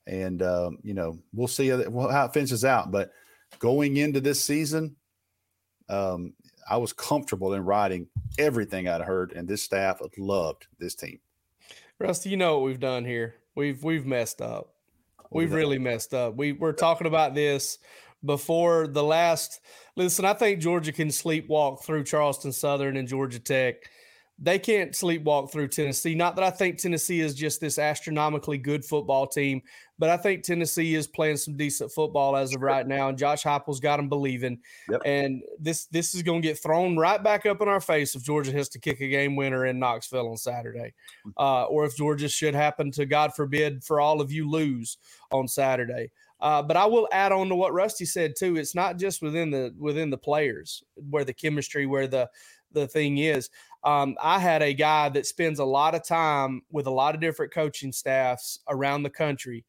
And, 0.07 0.41
um, 0.43 0.79
you 0.85 0.95
know, 0.95 1.19
we'll 1.33 1.49
see 1.49 1.69
how 1.69 1.79
it 2.27 2.33
finishes 2.33 2.65
out. 2.65 2.93
But 2.93 3.11
going 3.59 3.97
into 3.97 4.21
this 4.21 4.45
season, 4.45 4.95
um, 5.89 6.35
I 6.69 6.77
was 6.77 6.93
comfortable 6.93 7.55
in 7.55 7.65
writing 7.65 8.07
everything 8.39 8.87
I'd 8.87 9.01
heard, 9.01 9.33
and 9.33 9.49
this 9.49 9.63
staff 9.63 10.01
loved 10.17 10.67
this 10.79 10.95
team. 10.95 11.19
Rusty, 11.99 12.31
you 12.31 12.37
know 12.37 12.59
what 12.59 12.67
we've 12.67 12.81
done 12.81 13.05
here. 13.05 13.37
We've 13.55 13.83
we've 13.83 14.05
messed 14.05 14.43
up. 14.43 14.75
We've 15.31 15.53
really 15.53 15.79
messed 15.79 16.15
up. 16.15 16.37
We 16.37 16.53
we're 16.53 16.73
talking 16.73 17.07
about 17.07 17.35
this 17.35 17.79
before 18.25 18.87
the 18.87 19.03
last. 19.03 19.61
Listen, 19.97 20.25
I 20.25 20.35
think 20.35 20.61
Georgia 20.61 20.93
can 20.93 21.09
sleepwalk 21.09 21.83
through 21.83 22.05
Charleston 22.05 22.53
Southern 22.53 22.97
and 22.97 23.09
Georgia 23.09 23.39
Tech 23.39 23.77
they 24.39 24.59
can't 24.59 24.93
sleepwalk 24.93 25.51
through 25.51 25.69
Tennessee. 25.69 26.15
Not 26.15 26.37
that 26.37 26.45
I 26.45 26.51
think 26.51 26.79
Tennessee 26.79 27.21
is 27.21 27.35
just 27.35 27.61
this 27.61 27.79
astronomically 27.79 28.59
good 28.59 28.85
football 28.85 29.27
team, 29.27 29.63
but 29.99 30.11
I 30.11 30.19
think 30.19 30.43
Tennessee 30.43 30.95
is 30.95 31.07
playing 31.07 31.39
some 31.39 31.57
decent 31.57 31.91
football 31.91 32.37
as 32.37 32.55
of 32.55 32.61
right 32.61 32.87
now, 32.87 33.09
and 33.09 33.17
Josh 33.17 33.43
Heupel's 33.43 33.81
got 33.81 33.97
them 33.97 34.11
believing. 34.11 34.59
Yep. 34.91 35.01
And 35.07 35.43
this 35.59 35.87
this 35.87 36.15
is 36.15 36.23
going 36.23 36.43
to 36.43 36.49
get 36.49 36.63
thrown 36.63 36.99
right 36.99 37.23
back 37.23 37.47
up 37.47 37.63
in 37.63 37.69
our 37.69 37.81
face 37.81 38.15
if 38.15 38.23
Georgia 38.23 38.53
has 38.53 38.69
to 38.71 38.79
kick 38.79 39.01
a 39.01 39.09
game 39.09 39.37
winner 39.37 39.65
in 39.65 39.79
Knoxville 39.79 40.29
on 40.29 40.37
Saturday, 40.37 40.93
uh, 41.39 41.65
or 41.65 41.87
if 41.87 41.97
Georgia 41.97 42.29
should 42.29 42.55
happen 42.55 42.91
to, 42.93 43.07
God 43.07 43.35
forbid, 43.35 43.85
for 43.85 44.01
all 44.01 44.21
of 44.21 44.31
you 44.31 44.51
lose 44.51 44.99
on 45.33 45.49
Saturday. 45.49 46.11
Uh, 46.41 46.63
but 46.63 46.77
I 46.77 46.85
will 46.85 47.09
add 47.13 47.33
on 47.33 47.49
to 47.49 47.55
what 47.55 47.73
Rusty 47.73 48.05
said 48.05 48.35
too. 48.39 48.57
It's 48.57 48.75
not 48.75 48.99
just 48.99 49.23
within 49.23 49.51
the 49.51 49.75
within 49.79 50.11
the 50.11 50.19
players 50.19 50.85
where 51.09 51.25
the 51.25 51.33
chemistry, 51.33 51.87
where 51.87 52.07
the 52.07 52.29
the 52.73 52.87
thing 52.87 53.19
is. 53.19 53.49
Um, 53.87 54.17
I 54.21 54.41
had 54.41 54.63
a 54.63 54.75
guy 54.75 55.09
that 55.11 55.27
spends 55.27 55.61
a 55.61 55.65
lot 55.65 55.95
of 55.95 56.05
time 56.05 56.63
with 56.73 56.89
a 56.89 56.91
lot 56.91 57.15
of 57.15 57.21
different 57.21 57.53
coaching 57.53 57.93
staffs 57.93 58.59
around 58.69 59.05
the 59.05 59.11
country, 59.11 59.65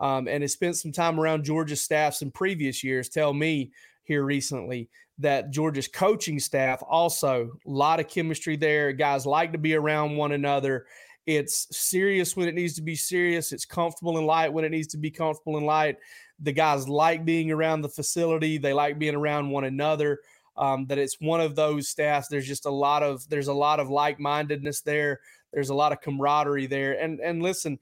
um, 0.00 0.26
and 0.26 0.42
has 0.42 0.52
spent 0.52 0.76
some 0.76 0.90
time 0.90 1.20
around 1.20 1.44
Georgia 1.44 1.76
staffs 1.76 2.20
in 2.20 2.32
previous 2.32 2.82
years. 2.82 3.08
Tell 3.08 3.32
me 3.32 3.70
here 4.02 4.24
recently 4.24 4.90
that 5.18 5.52
Georgia's 5.52 5.86
coaching 5.86 6.40
staff 6.40 6.82
also 6.88 7.52
a 7.64 7.70
lot 7.70 8.00
of 8.00 8.08
chemistry 8.08 8.56
there. 8.56 8.92
Guys 8.92 9.24
like 9.24 9.52
to 9.52 9.58
be 9.58 9.74
around 9.74 10.16
one 10.16 10.32
another. 10.32 10.86
It's 11.26 11.68
serious 11.70 12.36
when 12.36 12.48
it 12.48 12.56
needs 12.56 12.74
to 12.74 12.82
be 12.82 12.96
serious. 12.96 13.52
It's 13.52 13.64
comfortable 13.64 14.18
and 14.18 14.26
light 14.26 14.52
when 14.52 14.64
it 14.64 14.72
needs 14.72 14.88
to 14.88 14.98
be 14.98 15.12
comfortable 15.12 15.58
and 15.58 15.66
light. 15.66 15.96
The 16.40 16.50
guys 16.50 16.88
like 16.88 17.24
being 17.24 17.52
around 17.52 17.82
the 17.82 17.88
facility. 17.88 18.58
They 18.58 18.72
like 18.72 18.98
being 18.98 19.14
around 19.14 19.50
one 19.50 19.64
another 19.64 20.18
um, 20.60 20.84
that 20.86 20.98
it's 20.98 21.18
one 21.20 21.40
of 21.40 21.56
those 21.56 21.88
staffs. 21.88 22.28
There's 22.28 22.46
just 22.46 22.66
a 22.66 22.70
lot 22.70 23.02
of 23.02 23.26
there's 23.28 23.48
a 23.48 23.52
lot 23.52 23.80
of 23.80 23.88
like 23.88 24.20
mindedness 24.20 24.82
there. 24.82 25.20
There's 25.52 25.70
a 25.70 25.74
lot 25.74 25.90
of 25.90 26.02
camaraderie 26.02 26.66
there. 26.66 27.02
And 27.02 27.18
and 27.18 27.42
listen, 27.42 27.78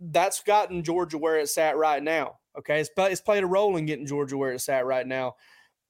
that's 0.00 0.42
gotten 0.42 0.84
Georgia 0.84 1.18
where 1.18 1.38
it's 1.38 1.58
at 1.58 1.76
right 1.76 2.02
now. 2.02 2.38
Okay, 2.56 2.80
it's 2.80 2.90
it's 2.96 3.20
played 3.20 3.42
a 3.42 3.46
role 3.46 3.76
in 3.76 3.86
getting 3.86 4.06
Georgia 4.06 4.38
where 4.38 4.52
it's 4.52 4.68
at 4.68 4.86
right 4.86 5.06
now. 5.06 5.34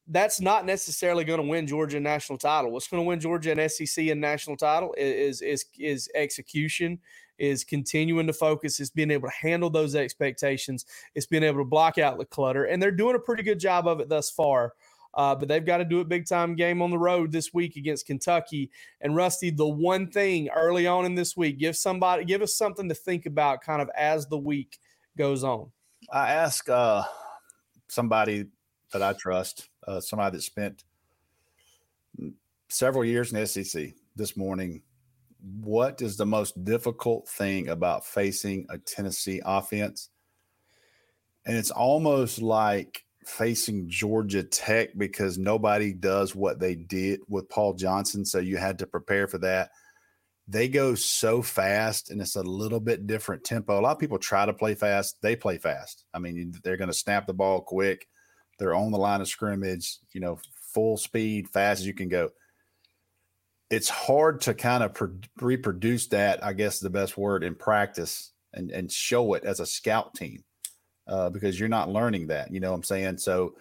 That's 0.09 0.41
not 0.41 0.65
necessarily 0.67 1.23
going 1.23 1.41
to 1.41 1.47
win 1.47 1.67
Georgia 1.67 1.99
a 1.99 2.01
national 2.01 2.39
title. 2.39 2.73
What's 2.73 2.89
going 2.89 3.03
to 3.03 3.07
win 3.07 3.21
Georgia 3.21 3.53
an 3.53 3.69
SEC 3.69 4.09
and 4.09 4.21
national 4.21 4.57
title 4.57 4.95
is 4.97 5.43
is 5.43 5.67
is 5.79 6.09
execution, 6.15 6.99
is 7.37 7.63
continuing 7.63 8.27
to 8.27 8.33
focus, 8.33 8.81
is 8.81 8.91
being 8.91 9.11
able 9.11 9.29
to 9.29 9.35
handle 9.35 9.69
those 9.69 9.95
expectations, 9.95 10.87
it's 11.15 11.27
being 11.27 11.43
able 11.43 11.59
to 11.59 11.69
block 11.69 11.99
out 11.99 12.17
the 12.17 12.25
clutter, 12.25 12.65
and 12.65 12.83
they're 12.83 12.91
doing 12.91 13.17
a 13.17 13.21
pretty 13.21 13.43
good 13.43 13.61
job 13.61 13.87
of 13.87 14.01
it 14.01 14.09
thus 14.09 14.31
far. 14.31 14.73
Uh, 15.15 15.35
but 15.35 15.49
they've 15.49 15.65
got 15.65 15.79
to 15.79 15.85
do 15.85 16.01
a 16.01 16.05
big 16.05 16.27
time 16.27 16.55
game 16.55 16.81
on 16.81 16.91
the 16.91 16.99
road 16.99 17.33
this 17.33 17.53
week 17.53 17.77
against 17.77 18.07
Kentucky. 18.07 18.71
And 19.01 19.15
Rusty, 19.15 19.51
the 19.51 19.67
one 19.67 20.11
thing 20.11 20.49
early 20.51 20.87
on 20.87 21.05
in 21.05 21.15
this 21.15 21.37
week, 21.37 21.59
give 21.59 21.77
somebody, 21.77 22.25
give 22.25 22.43
us 22.43 22.57
something 22.57 22.89
to 22.89 22.95
think 22.95 23.27
about 23.27 23.63
kind 23.63 23.83
of 23.83 23.91
as 23.97 24.27
the 24.27 24.39
week 24.39 24.79
goes 25.17 25.45
on. 25.45 25.71
I 26.11 26.33
ask 26.33 26.69
uh, 26.69 27.03
somebody 27.89 28.47
that 28.93 29.03
I 29.03 29.13
trust, 29.13 29.69
uh, 29.87 30.01
somebody 30.01 30.37
that 30.37 30.43
spent 30.43 30.85
several 32.69 33.05
years 33.05 33.33
in 33.33 33.47
SEC 33.47 33.93
this 34.17 34.37
morning. 34.37 34.83
What 35.61 36.01
is 36.03 36.17
the 36.17 36.27
most 36.27 36.65
difficult 36.65 37.29
thing 37.29 37.69
about 37.69 38.07
facing 38.07 38.67
a 38.71 38.79
Tennessee 38.79 39.41
offense? 39.45 40.11
And 41.45 41.57
it's 41.57 41.71
almost 41.71 42.41
like 42.41 43.05
facing 43.27 43.89
Georgia 43.89 44.43
Tech 44.43 44.91
because 44.97 45.39
nobody 45.39 45.93
does 45.93 46.35
what 46.35 46.59
they 46.59 46.75
did 46.75 47.21
with 47.29 47.49
Paul 47.49 47.75
Johnson. 47.75 48.25
So 48.25 48.39
you 48.39 48.57
had 48.57 48.79
to 48.81 48.87
prepare 48.87 49.27
for 49.27 49.39
that. 49.39 49.71
They 50.49 50.69
go 50.69 50.95
so 50.95 51.41
fast 51.41 52.11
and 52.11 52.21
it's 52.21 52.37
a 52.37 52.43
little 52.43 52.81
bit 52.81 53.07
different 53.07 53.45
tempo. 53.45 53.79
A 53.79 53.81
lot 53.81 53.93
of 53.93 53.99
people 53.99 54.19
try 54.19 54.45
to 54.45 54.53
play 54.53 54.75
fast, 54.75 55.17
they 55.23 55.37
play 55.37 55.59
fast. 55.59 56.05
I 56.13 56.19
mean, 56.19 56.53
they're 56.65 56.77
going 56.77 56.91
to 56.91 56.97
snap 56.97 57.27
the 57.27 57.35
ball 57.35 57.61
quick, 57.61 58.09
they're 58.59 58.75
on 58.75 58.91
the 58.91 58.99
line 58.99 59.21
of 59.21 59.29
scrimmage, 59.29 59.99
you 60.13 60.21
know, 60.21 60.39
full 60.75 60.97
speed, 60.97 61.49
fast 61.49 61.81
as 61.81 61.87
you 61.87 61.95
can 61.95 62.09
go. 62.09 62.31
It's 63.71 63.89
hard 63.89 64.43
to 64.43 64.55
kind 64.55 64.83
of 64.83 64.95
pro- 64.95 65.19
reproduce 65.41 66.09
that, 66.09 66.45
I 66.45 66.53
guess 66.53 66.79
the 66.79 66.91
best 66.91 67.17
word 67.17 67.45
in 67.45 67.55
practice 67.55 68.33
and, 68.53 68.71
and 68.71 68.91
show 68.93 69.35
it 69.35 69.45
as 69.45 69.61
a 69.61 69.67
scout 69.67 70.15
team 70.15 70.45
uh, 71.07 71.31
because 71.31 71.59
you're 71.59 71.69
not 71.69 71.91
learning 71.91 72.29
that. 72.29 72.53
You 72.53 72.61
know 72.61 72.71
what 72.71 72.77
I'm 72.77 72.83
saying? 72.85 73.19
So 73.19 73.55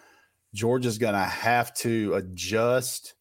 Georgia's 0.54 0.98
going 0.98 1.14
to 1.14 1.20
have 1.20 1.74
to 1.76 2.14
adjust 2.14 3.14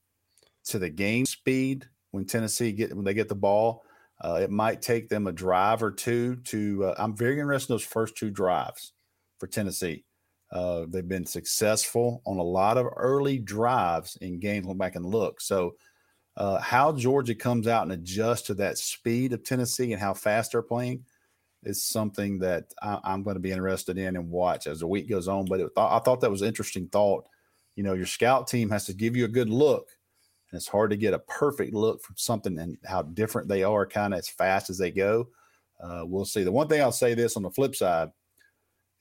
to 0.65 0.79
the 0.79 0.89
game 0.89 1.25
speed 1.25 1.87
when 2.11 2.25
Tennessee 2.25 2.71
get 2.71 2.93
when 2.95 3.05
they 3.05 3.13
get 3.13 3.29
the 3.29 3.35
ball. 3.35 3.83
Uh, 4.23 4.39
it 4.41 4.51
might 4.51 4.81
take 4.81 5.09
them 5.09 5.25
a 5.27 5.31
drive 5.31 5.81
or 5.81 5.91
two 5.91 6.35
to. 6.37 6.85
Uh, 6.85 6.95
I'm 6.97 7.15
very 7.15 7.39
interested 7.39 7.71
in 7.71 7.75
those 7.75 7.83
first 7.83 8.15
two 8.15 8.29
drives 8.29 8.93
for 9.39 9.47
Tennessee. 9.47 10.05
Uh, 10.51 10.85
they've 10.89 11.07
been 11.07 11.25
successful 11.25 12.21
on 12.25 12.37
a 12.37 12.43
lot 12.43 12.77
of 12.77 12.85
early 12.97 13.39
drives 13.39 14.17
in 14.17 14.39
games. 14.39 14.67
Went 14.67 14.79
back 14.79 14.95
and 14.95 15.05
look. 15.05 15.39
So, 15.41 15.75
uh, 16.37 16.59
how 16.59 16.91
Georgia 16.91 17.33
comes 17.33 17.67
out 17.67 17.83
and 17.83 17.93
adjusts 17.93 18.43
to 18.43 18.53
that 18.55 18.77
speed 18.77 19.33
of 19.33 19.43
Tennessee 19.43 19.93
and 19.93 20.01
how 20.01 20.13
fast 20.13 20.51
they're 20.51 20.61
playing, 20.61 21.05
is 21.63 21.83
something 21.83 22.39
that 22.39 22.73
I, 22.81 22.99
am 23.05 23.23
going 23.23 23.35
to 23.35 23.41
be 23.41 23.51
interested 23.51 23.97
in 23.97 24.15
and 24.15 24.29
watch 24.29 24.67
as 24.67 24.79
the 24.79 24.87
week 24.87 25.09
goes 25.09 25.27
on. 25.27 25.45
But 25.45 25.59
it, 25.59 25.69
I 25.77 25.99
thought 25.99 26.21
that 26.21 26.31
was 26.31 26.41
interesting 26.41 26.87
thought. 26.87 27.25
You 27.75 27.83
know, 27.83 27.93
your 27.93 28.05
scout 28.05 28.47
team 28.47 28.69
has 28.69 28.85
to 28.85 28.93
give 28.93 29.15
you 29.15 29.25
a 29.25 29.29
good 29.29 29.49
look, 29.49 29.89
and 30.51 30.57
it's 30.57 30.67
hard 30.67 30.89
to 30.91 30.97
get 30.97 31.13
a 31.13 31.19
perfect 31.19 31.73
look 31.73 32.01
from 32.01 32.15
something 32.17 32.57
and 32.59 32.77
how 32.85 33.03
different 33.03 33.47
they 33.47 33.63
are, 33.63 33.85
kind 33.85 34.13
of 34.13 34.19
as 34.19 34.29
fast 34.29 34.69
as 34.69 34.77
they 34.77 34.91
go. 34.91 35.27
Uh, 35.81 36.03
we'll 36.05 36.25
see. 36.25 36.43
The 36.43 36.51
one 36.51 36.67
thing 36.67 36.81
I'll 36.81 36.91
say 36.91 37.13
this 37.13 37.37
on 37.37 37.43
the 37.43 37.51
flip 37.51 37.75
side: 37.75 38.09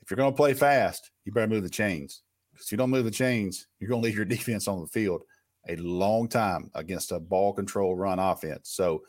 if 0.03 0.11
you're 0.11 0.16
going 0.16 0.33
to 0.33 0.37
play 0.37 0.55
fast, 0.55 1.11
you 1.25 1.33
better 1.33 1.49
move 1.49 1.62
the 1.62 1.70
chains. 1.70 2.23
Because 2.53 2.66
if 2.66 2.73
you 2.73 2.79
don't 2.79 2.90
move 2.90 3.05
the 3.05 3.11
chains, 3.11 3.66
you're 3.79 3.88
going 3.88 4.03
to 4.03 4.07
leave 4.07 4.16
your 4.16 4.25
defense 4.27 4.68
on 4.68 4.81
the 4.81 4.87
field 4.88 5.23
a 5.68 5.77
long 5.77 6.29
time 6.29 6.70
against 6.75 7.12
a 7.12 7.20
ball 7.20 7.53
control 7.53 7.94
run 7.94 8.18
offense. 8.18 8.70
So 8.70 9.03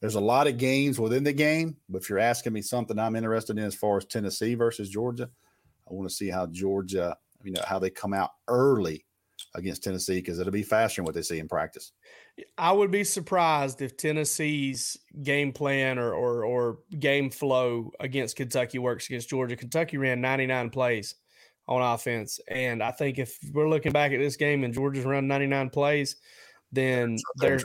there's 0.00 0.14
a 0.14 0.20
lot 0.20 0.46
of 0.46 0.58
games 0.58 1.00
within 1.00 1.24
the 1.24 1.32
game, 1.32 1.76
but 1.88 2.02
if 2.02 2.10
you're 2.10 2.18
asking 2.18 2.52
me 2.52 2.62
something 2.62 2.98
I'm 2.98 3.16
interested 3.16 3.58
in 3.58 3.64
as 3.64 3.74
far 3.74 3.96
as 3.96 4.04
Tennessee 4.04 4.54
versus 4.54 4.88
Georgia, 4.88 5.28
I 5.88 5.94
want 5.94 6.08
to 6.08 6.14
see 6.14 6.28
how 6.28 6.46
Georgia, 6.46 7.16
you 7.42 7.52
know, 7.52 7.62
how 7.66 7.78
they 7.78 7.90
come 7.90 8.12
out 8.12 8.30
early 8.48 9.06
against 9.54 9.84
Tennessee 9.84 10.16
because 10.16 10.38
it'll 10.38 10.52
be 10.52 10.62
faster 10.62 11.00
than 11.00 11.06
what 11.06 11.14
they 11.14 11.22
see 11.22 11.38
in 11.38 11.48
practice. 11.48 11.92
I 12.58 12.72
would 12.72 12.90
be 12.90 13.04
surprised 13.04 13.80
if 13.80 13.96
Tennessee's 13.96 14.96
game 15.22 15.52
plan 15.52 15.98
or, 15.98 16.12
or 16.12 16.44
or 16.44 16.78
game 16.98 17.30
flow 17.30 17.90
against 18.00 18.36
Kentucky 18.36 18.78
works 18.78 19.06
against 19.06 19.30
Georgia. 19.30 19.56
Kentucky 19.56 19.96
ran 19.96 20.20
99 20.20 20.70
plays 20.70 21.14
on 21.66 21.80
offense, 21.80 22.38
and 22.48 22.82
I 22.82 22.90
think 22.90 23.18
if 23.18 23.38
we're 23.52 23.68
looking 23.68 23.92
back 23.92 24.12
at 24.12 24.18
this 24.18 24.36
game 24.36 24.64
and 24.64 24.74
Georgia's 24.74 25.04
run 25.04 25.26
99 25.26 25.70
plays, 25.70 26.16
then 26.72 27.16
there's 27.36 27.64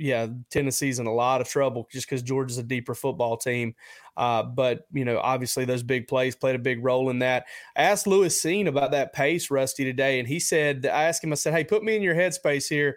yeah, 0.00 0.28
Tennessee's 0.50 0.98
in 0.98 1.06
a 1.06 1.12
lot 1.12 1.40
of 1.40 1.48
trouble 1.48 1.86
just 1.90 2.08
because 2.08 2.22
Georgia's 2.22 2.58
a 2.58 2.62
deeper 2.62 2.94
football 2.94 3.36
team. 3.36 3.74
Uh, 4.16 4.42
but 4.42 4.86
you 4.92 5.04
know, 5.04 5.18
obviously 5.18 5.64
those 5.64 5.82
big 5.82 6.08
plays 6.08 6.34
played 6.34 6.56
a 6.56 6.58
big 6.58 6.82
role 6.82 7.10
in 7.10 7.18
that. 7.18 7.44
I 7.76 7.82
asked 7.82 8.06
Lewis 8.06 8.42
Cine 8.42 8.66
about 8.66 8.92
that 8.92 9.12
pace, 9.12 9.50
Rusty, 9.50 9.84
today, 9.84 10.18
and 10.18 10.26
he 10.26 10.40
said, 10.40 10.86
I 10.86 11.04
asked 11.04 11.22
him, 11.22 11.32
I 11.32 11.36
said, 11.36 11.52
hey, 11.52 11.64
put 11.64 11.84
me 11.84 11.96
in 11.96 12.02
your 12.02 12.14
headspace 12.14 12.68
here. 12.68 12.96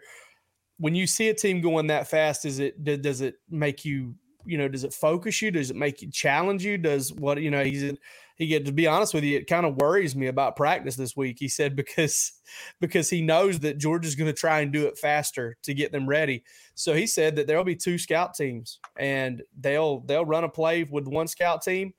When 0.78 0.96
you 0.96 1.06
see 1.06 1.30
a 1.30 1.34
team 1.34 1.62
going 1.62 1.88
that 1.88 2.08
fast, 2.08 2.46
is 2.46 2.60
it 2.60 2.84
does 2.84 3.22
it 3.22 3.36
make 3.50 3.86
you 3.86 4.16
you 4.46 4.58
know 4.58 4.68
does 4.68 4.84
it 4.84 4.94
focus 4.94 5.42
you 5.42 5.52
does 5.52 5.70
it 5.70 5.76
make 5.78 6.02
you 6.02 6.12
challenge 6.12 6.66
you 6.66 6.78
does 6.78 7.14
what 7.14 7.42
you 7.42 7.50
know 7.50 7.64
he's 7.64 7.94
he 8.36 8.48
get 8.48 8.66
to 8.66 8.72
be 8.72 8.88
honest 8.88 9.14
with 9.14 9.24
you 9.24 9.38
it 9.38 9.48
kind 9.48 9.66
of 9.66 9.76
worries 9.76 10.16
me 10.16 10.28
about 10.28 10.56
practice 10.56 10.96
this 10.96 11.16
week 11.16 11.38
he 11.40 11.48
said 11.48 11.76
because 11.76 12.34
because 12.80 13.10
he 13.10 13.22
knows 13.22 13.60
that 13.60 13.78
georgia's 13.78 14.16
going 14.16 14.32
to 14.32 14.40
try 14.40 14.62
and 14.62 14.72
do 14.72 14.86
it 14.86 14.98
faster 14.98 15.58
to 15.64 15.74
get 15.74 15.92
them 15.92 16.08
ready 16.08 16.44
so 16.76 16.94
he 16.94 17.08
said 17.08 17.36
that 17.36 17.48
there'll 17.48 17.64
be 17.64 17.76
two 17.76 17.98
scout 17.98 18.34
teams 18.34 18.80
and 18.98 19.44
they'll 19.60 20.00
they'll 20.02 20.26
run 20.26 20.44
a 20.44 20.50
play 20.50 20.84
with 20.84 21.08
one 21.08 21.28
scout 21.28 21.62
team 21.62 21.94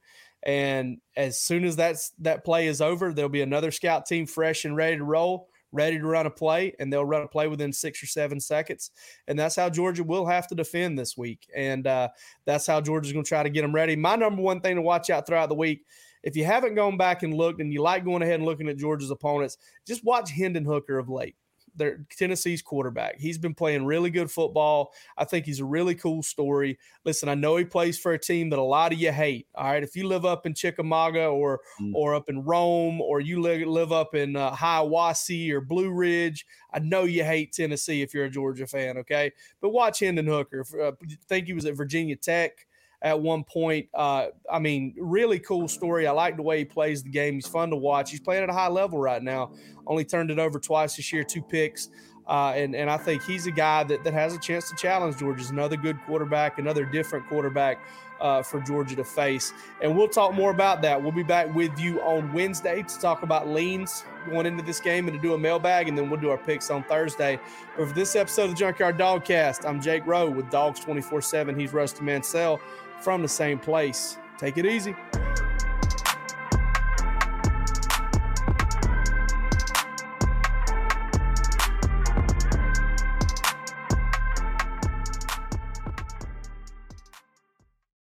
and 0.47 0.99
as 1.17 1.41
soon 1.41 1.65
as 1.65 1.77
that's 1.77 2.11
that 2.19 2.45
play 2.45 2.67
is 2.67 2.81
over 2.81 3.13
there'll 3.13 3.29
be 3.29 3.43
another 3.43 3.71
scout 3.71 4.07
team 4.07 4.27
fresh 4.27 4.65
and 4.65 4.77
ready 4.77 4.97
to 4.97 5.05
roll 5.05 5.49
ready 5.75 5.99
to 5.99 6.07
run 6.07 6.25
a 6.25 6.31
play, 6.31 6.73
and 6.79 6.91
they'll 6.91 7.05
run 7.05 7.23
a 7.23 7.29
play 7.29 7.49
within 7.49 7.73
six 7.73 8.03
or 8.03 8.07
seven 8.07 8.39
seconds. 8.41 8.93
And 9.27 9.37
that's 9.37 9.57
how 9.57 9.69
Georgia 9.69 10.05
will 10.05 10.25
have 10.25 10.47
to 10.49 10.55
defend 10.55 10.97
this 10.97 11.17
week. 11.19 11.49
And 11.55 11.87
uh, 11.87 12.09
that's 12.47 12.67
how 12.67 12.81
Georgia's 12.81 13.13
going 13.13 13.25
to 13.25 13.29
try 13.29 13.43
to 13.43 13.51
get 13.51 13.63
them 13.63 13.75
ready. 13.75 13.97
My 13.97 14.15
number 14.15 14.41
one 14.41 14.61
thing 14.61 14.77
to 14.77 14.83
watch 14.83 15.11
out 15.11 15.27
throughout 15.27 15.49
the 15.49 15.57
week 15.57 15.85
if 16.25 16.35
you 16.37 16.45
haven't 16.45 16.75
gone 16.75 16.97
back 16.97 17.23
and 17.23 17.35
looked 17.35 17.61
and 17.61 17.73
you 17.73 17.83
like 17.83 18.05
going 18.05 18.23
ahead 18.23 18.37
and 18.37 18.45
looking 18.45 18.69
at 18.69 18.79
Georgia's 18.79 19.11
opponents, 19.11 19.59
just 19.87 20.05
watch 20.05 20.31
Hendon 20.31 20.65
Hooker 20.65 20.99
of 20.99 21.09
late 21.09 21.37
their 21.77 22.07
Tennessee's 22.17 22.63
quarterback. 22.63 23.19
He's 23.19 23.39
been 23.39 23.55
playing 23.55 23.85
really 23.85 24.11
good 24.11 24.31
football. 24.31 24.93
I 25.19 25.25
think 25.25 25.45
he's 25.45 25.61
a 25.61 25.65
really 25.65 25.95
cool 25.95 26.23
story. 26.23 26.79
Listen, 27.05 27.29
I 27.29 27.35
know 27.35 27.57
he 27.57 27.65
plays 27.65 27.99
for 27.99 28.13
a 28.13 28.19
team 28.19 28.51
that 28.51 28.59
a 28.59 28.63
lot 28.63 28.93
of 28.93 28.99
you 28.99 29.13
hate. 29.13 29.49
All 29.55 29.65
right, 29.65 29.83
if 29.83 29.97
you 29.97 30.07
live 30.07 30.25
up 30.25 30.47
in 30.47 30.55
Chickamauga 30.55 31.27
or 31.27 31.61
mm. 31.81 31.93
or 31.95 32.15
up 32.15 32.29
in 32.29 32.45
Rome 32.45 33.01
or 33.01 33.21
you 33.21 33.41
live, 33.41 33.67
live 33.67 33.93
up 33.93 34.15
in 34.15 34.37
uh, 34.37 34.53
Hiawassee 34.53 35.51
or 35.51 35.61
Blue 35.61 35.91
Ridge, 35.91 36.47
I 36.73 36.79
know 36.79 37.05
you 37.05 37.25
hate 37.25 37.53
Tennessee 37.53 38.03
if 38.03 38.15
you're 38.15 38.27
a 38.27 38.31
Georgia 38.31 38.67
fan. 38.67 38.99
Okay, 38.99 39.33
but 39.61 39.71
watch 39.71 40.01
Hendon 40.01 40.27
Hooker. 40.27 40.65
Uh, 40.81 40.93
think 41.29 41.47
he 41.47 41.53
was 41.55 41.67
at 41.67 41.77
Virginia 41.77 42.17
Tech 42.17 42.67
at 43.05 43.21
one 43.21 43.45
point. 43.45 43.87
Uh, 43.95 44.29
I 44.51 44.59
mean, 44.59 44.95
really 44.99 45.39
cool 45.39 45.69
story. 45.69 46.07
I 46.07 46.11
like 46.13 46.37
the 46.37 46.43
way 46.43 46.59
he 46.59 46.65
plays 46.65 47.03
the 47.03 47.11
game. 47.11 47.35
He's 47.35 47.47
fun 47.47 47.69
to 47.71 47.77
watch. 47.77 48.11
He's 48.11 48.19
playing 48.19 48.43
at 48.43 48.49
a 48.49 48.55
high 48.55 48.69
level 48.69 48.99
right 48.99 49.23
now. 49.23 49.53
Only 49.87 50.07
turned 50.07 50.31
it 50.31 50.39
over 50.39 50.59
twice 50.59 50.97
this 50.97 51.13
year, 51.13 51.23
two 51.23 51.43
picks. 51.43 51.91
Uh, 52.27 52.55
and, 52.57 52.75
and 52.75 52.89
I 52.89 52.97
think 52.97 53.23
he's 53.23 53.47
a 53.47 53.51
guy 53.51 53.85
that, 53.85 54.03
that 54.03 54.15
has 54.15 54.35
a 54.35 54.39
chance 54.39 54.71
to 54.71 54.77
challenge 54.77 55.19
Georgia's 55.19 55.51
another 55.51 55.77
good 55.77 55.99
quarterback, 56.07 56.59
another 56.59 56.87
different 56.87 57.29
quarterback 57.29 57.79
uh, 58.19 58.43
for 58.43 58.61
Georgia 58.61 58.97
to 58.97 59.05
face. 59.05 59.53
And 59.83 59.95
we'll 59.95 60.09
talk 60.09 60.33
more 60.33 60.51
about 60.51 60.81
that. 60.81 61.03
We'll 61.03 61.13
be 61.13 61.23
back 61.23 61.55
with 61.55 61.79
you 61.79 62.01
on 62.01 62.33
Wednesday 62.33 62.83
to 62.83 62.99
talk 62.99 63.23
about 63.23 63.49
leans 63.49 64.05
going 64.31 64.47
into 64.47 64.63
this 64.63 64.81
game 64.81 65.07
and 65.07 65.15
to 65.15 65.21
do 65.21 65.35
a 65.35 65.39
mailbag, 65.39 65.89
and 65.89 65.99
then 65.99 66.09
we'll 66.09 66.21
do 66.21 66.31
our 66.31 66.39
picks 66.39 66.71
on 66.71 66.83
Thursday. 66.85 67.39
But 67.77 67.89
for 67.89 67.95
this 67.95 68.17
episode 68.17 68.45
of 68.45 68.51
the 68.51 68.57
Junkyard 68.57 68.97
Dogcast, 68.97 69.69
I'm 69.69 69.83
Jake 69.83 70.07
Rowe 70.07 70.31
with 70.31 70.51
Dogs 70.51 70.81
24 70.81 71.21
7. 71.21 71.59
He's 71.59 71.75
Rusty 71.75 72.03
Mansell 72.03 72.59
from 73.05 73.21
the 73.21 73.29
same 73.29 73.59
place. 73.59 74.17
Take 74.39 74.57
it 74.57 74.65
easy. 74.65 74.97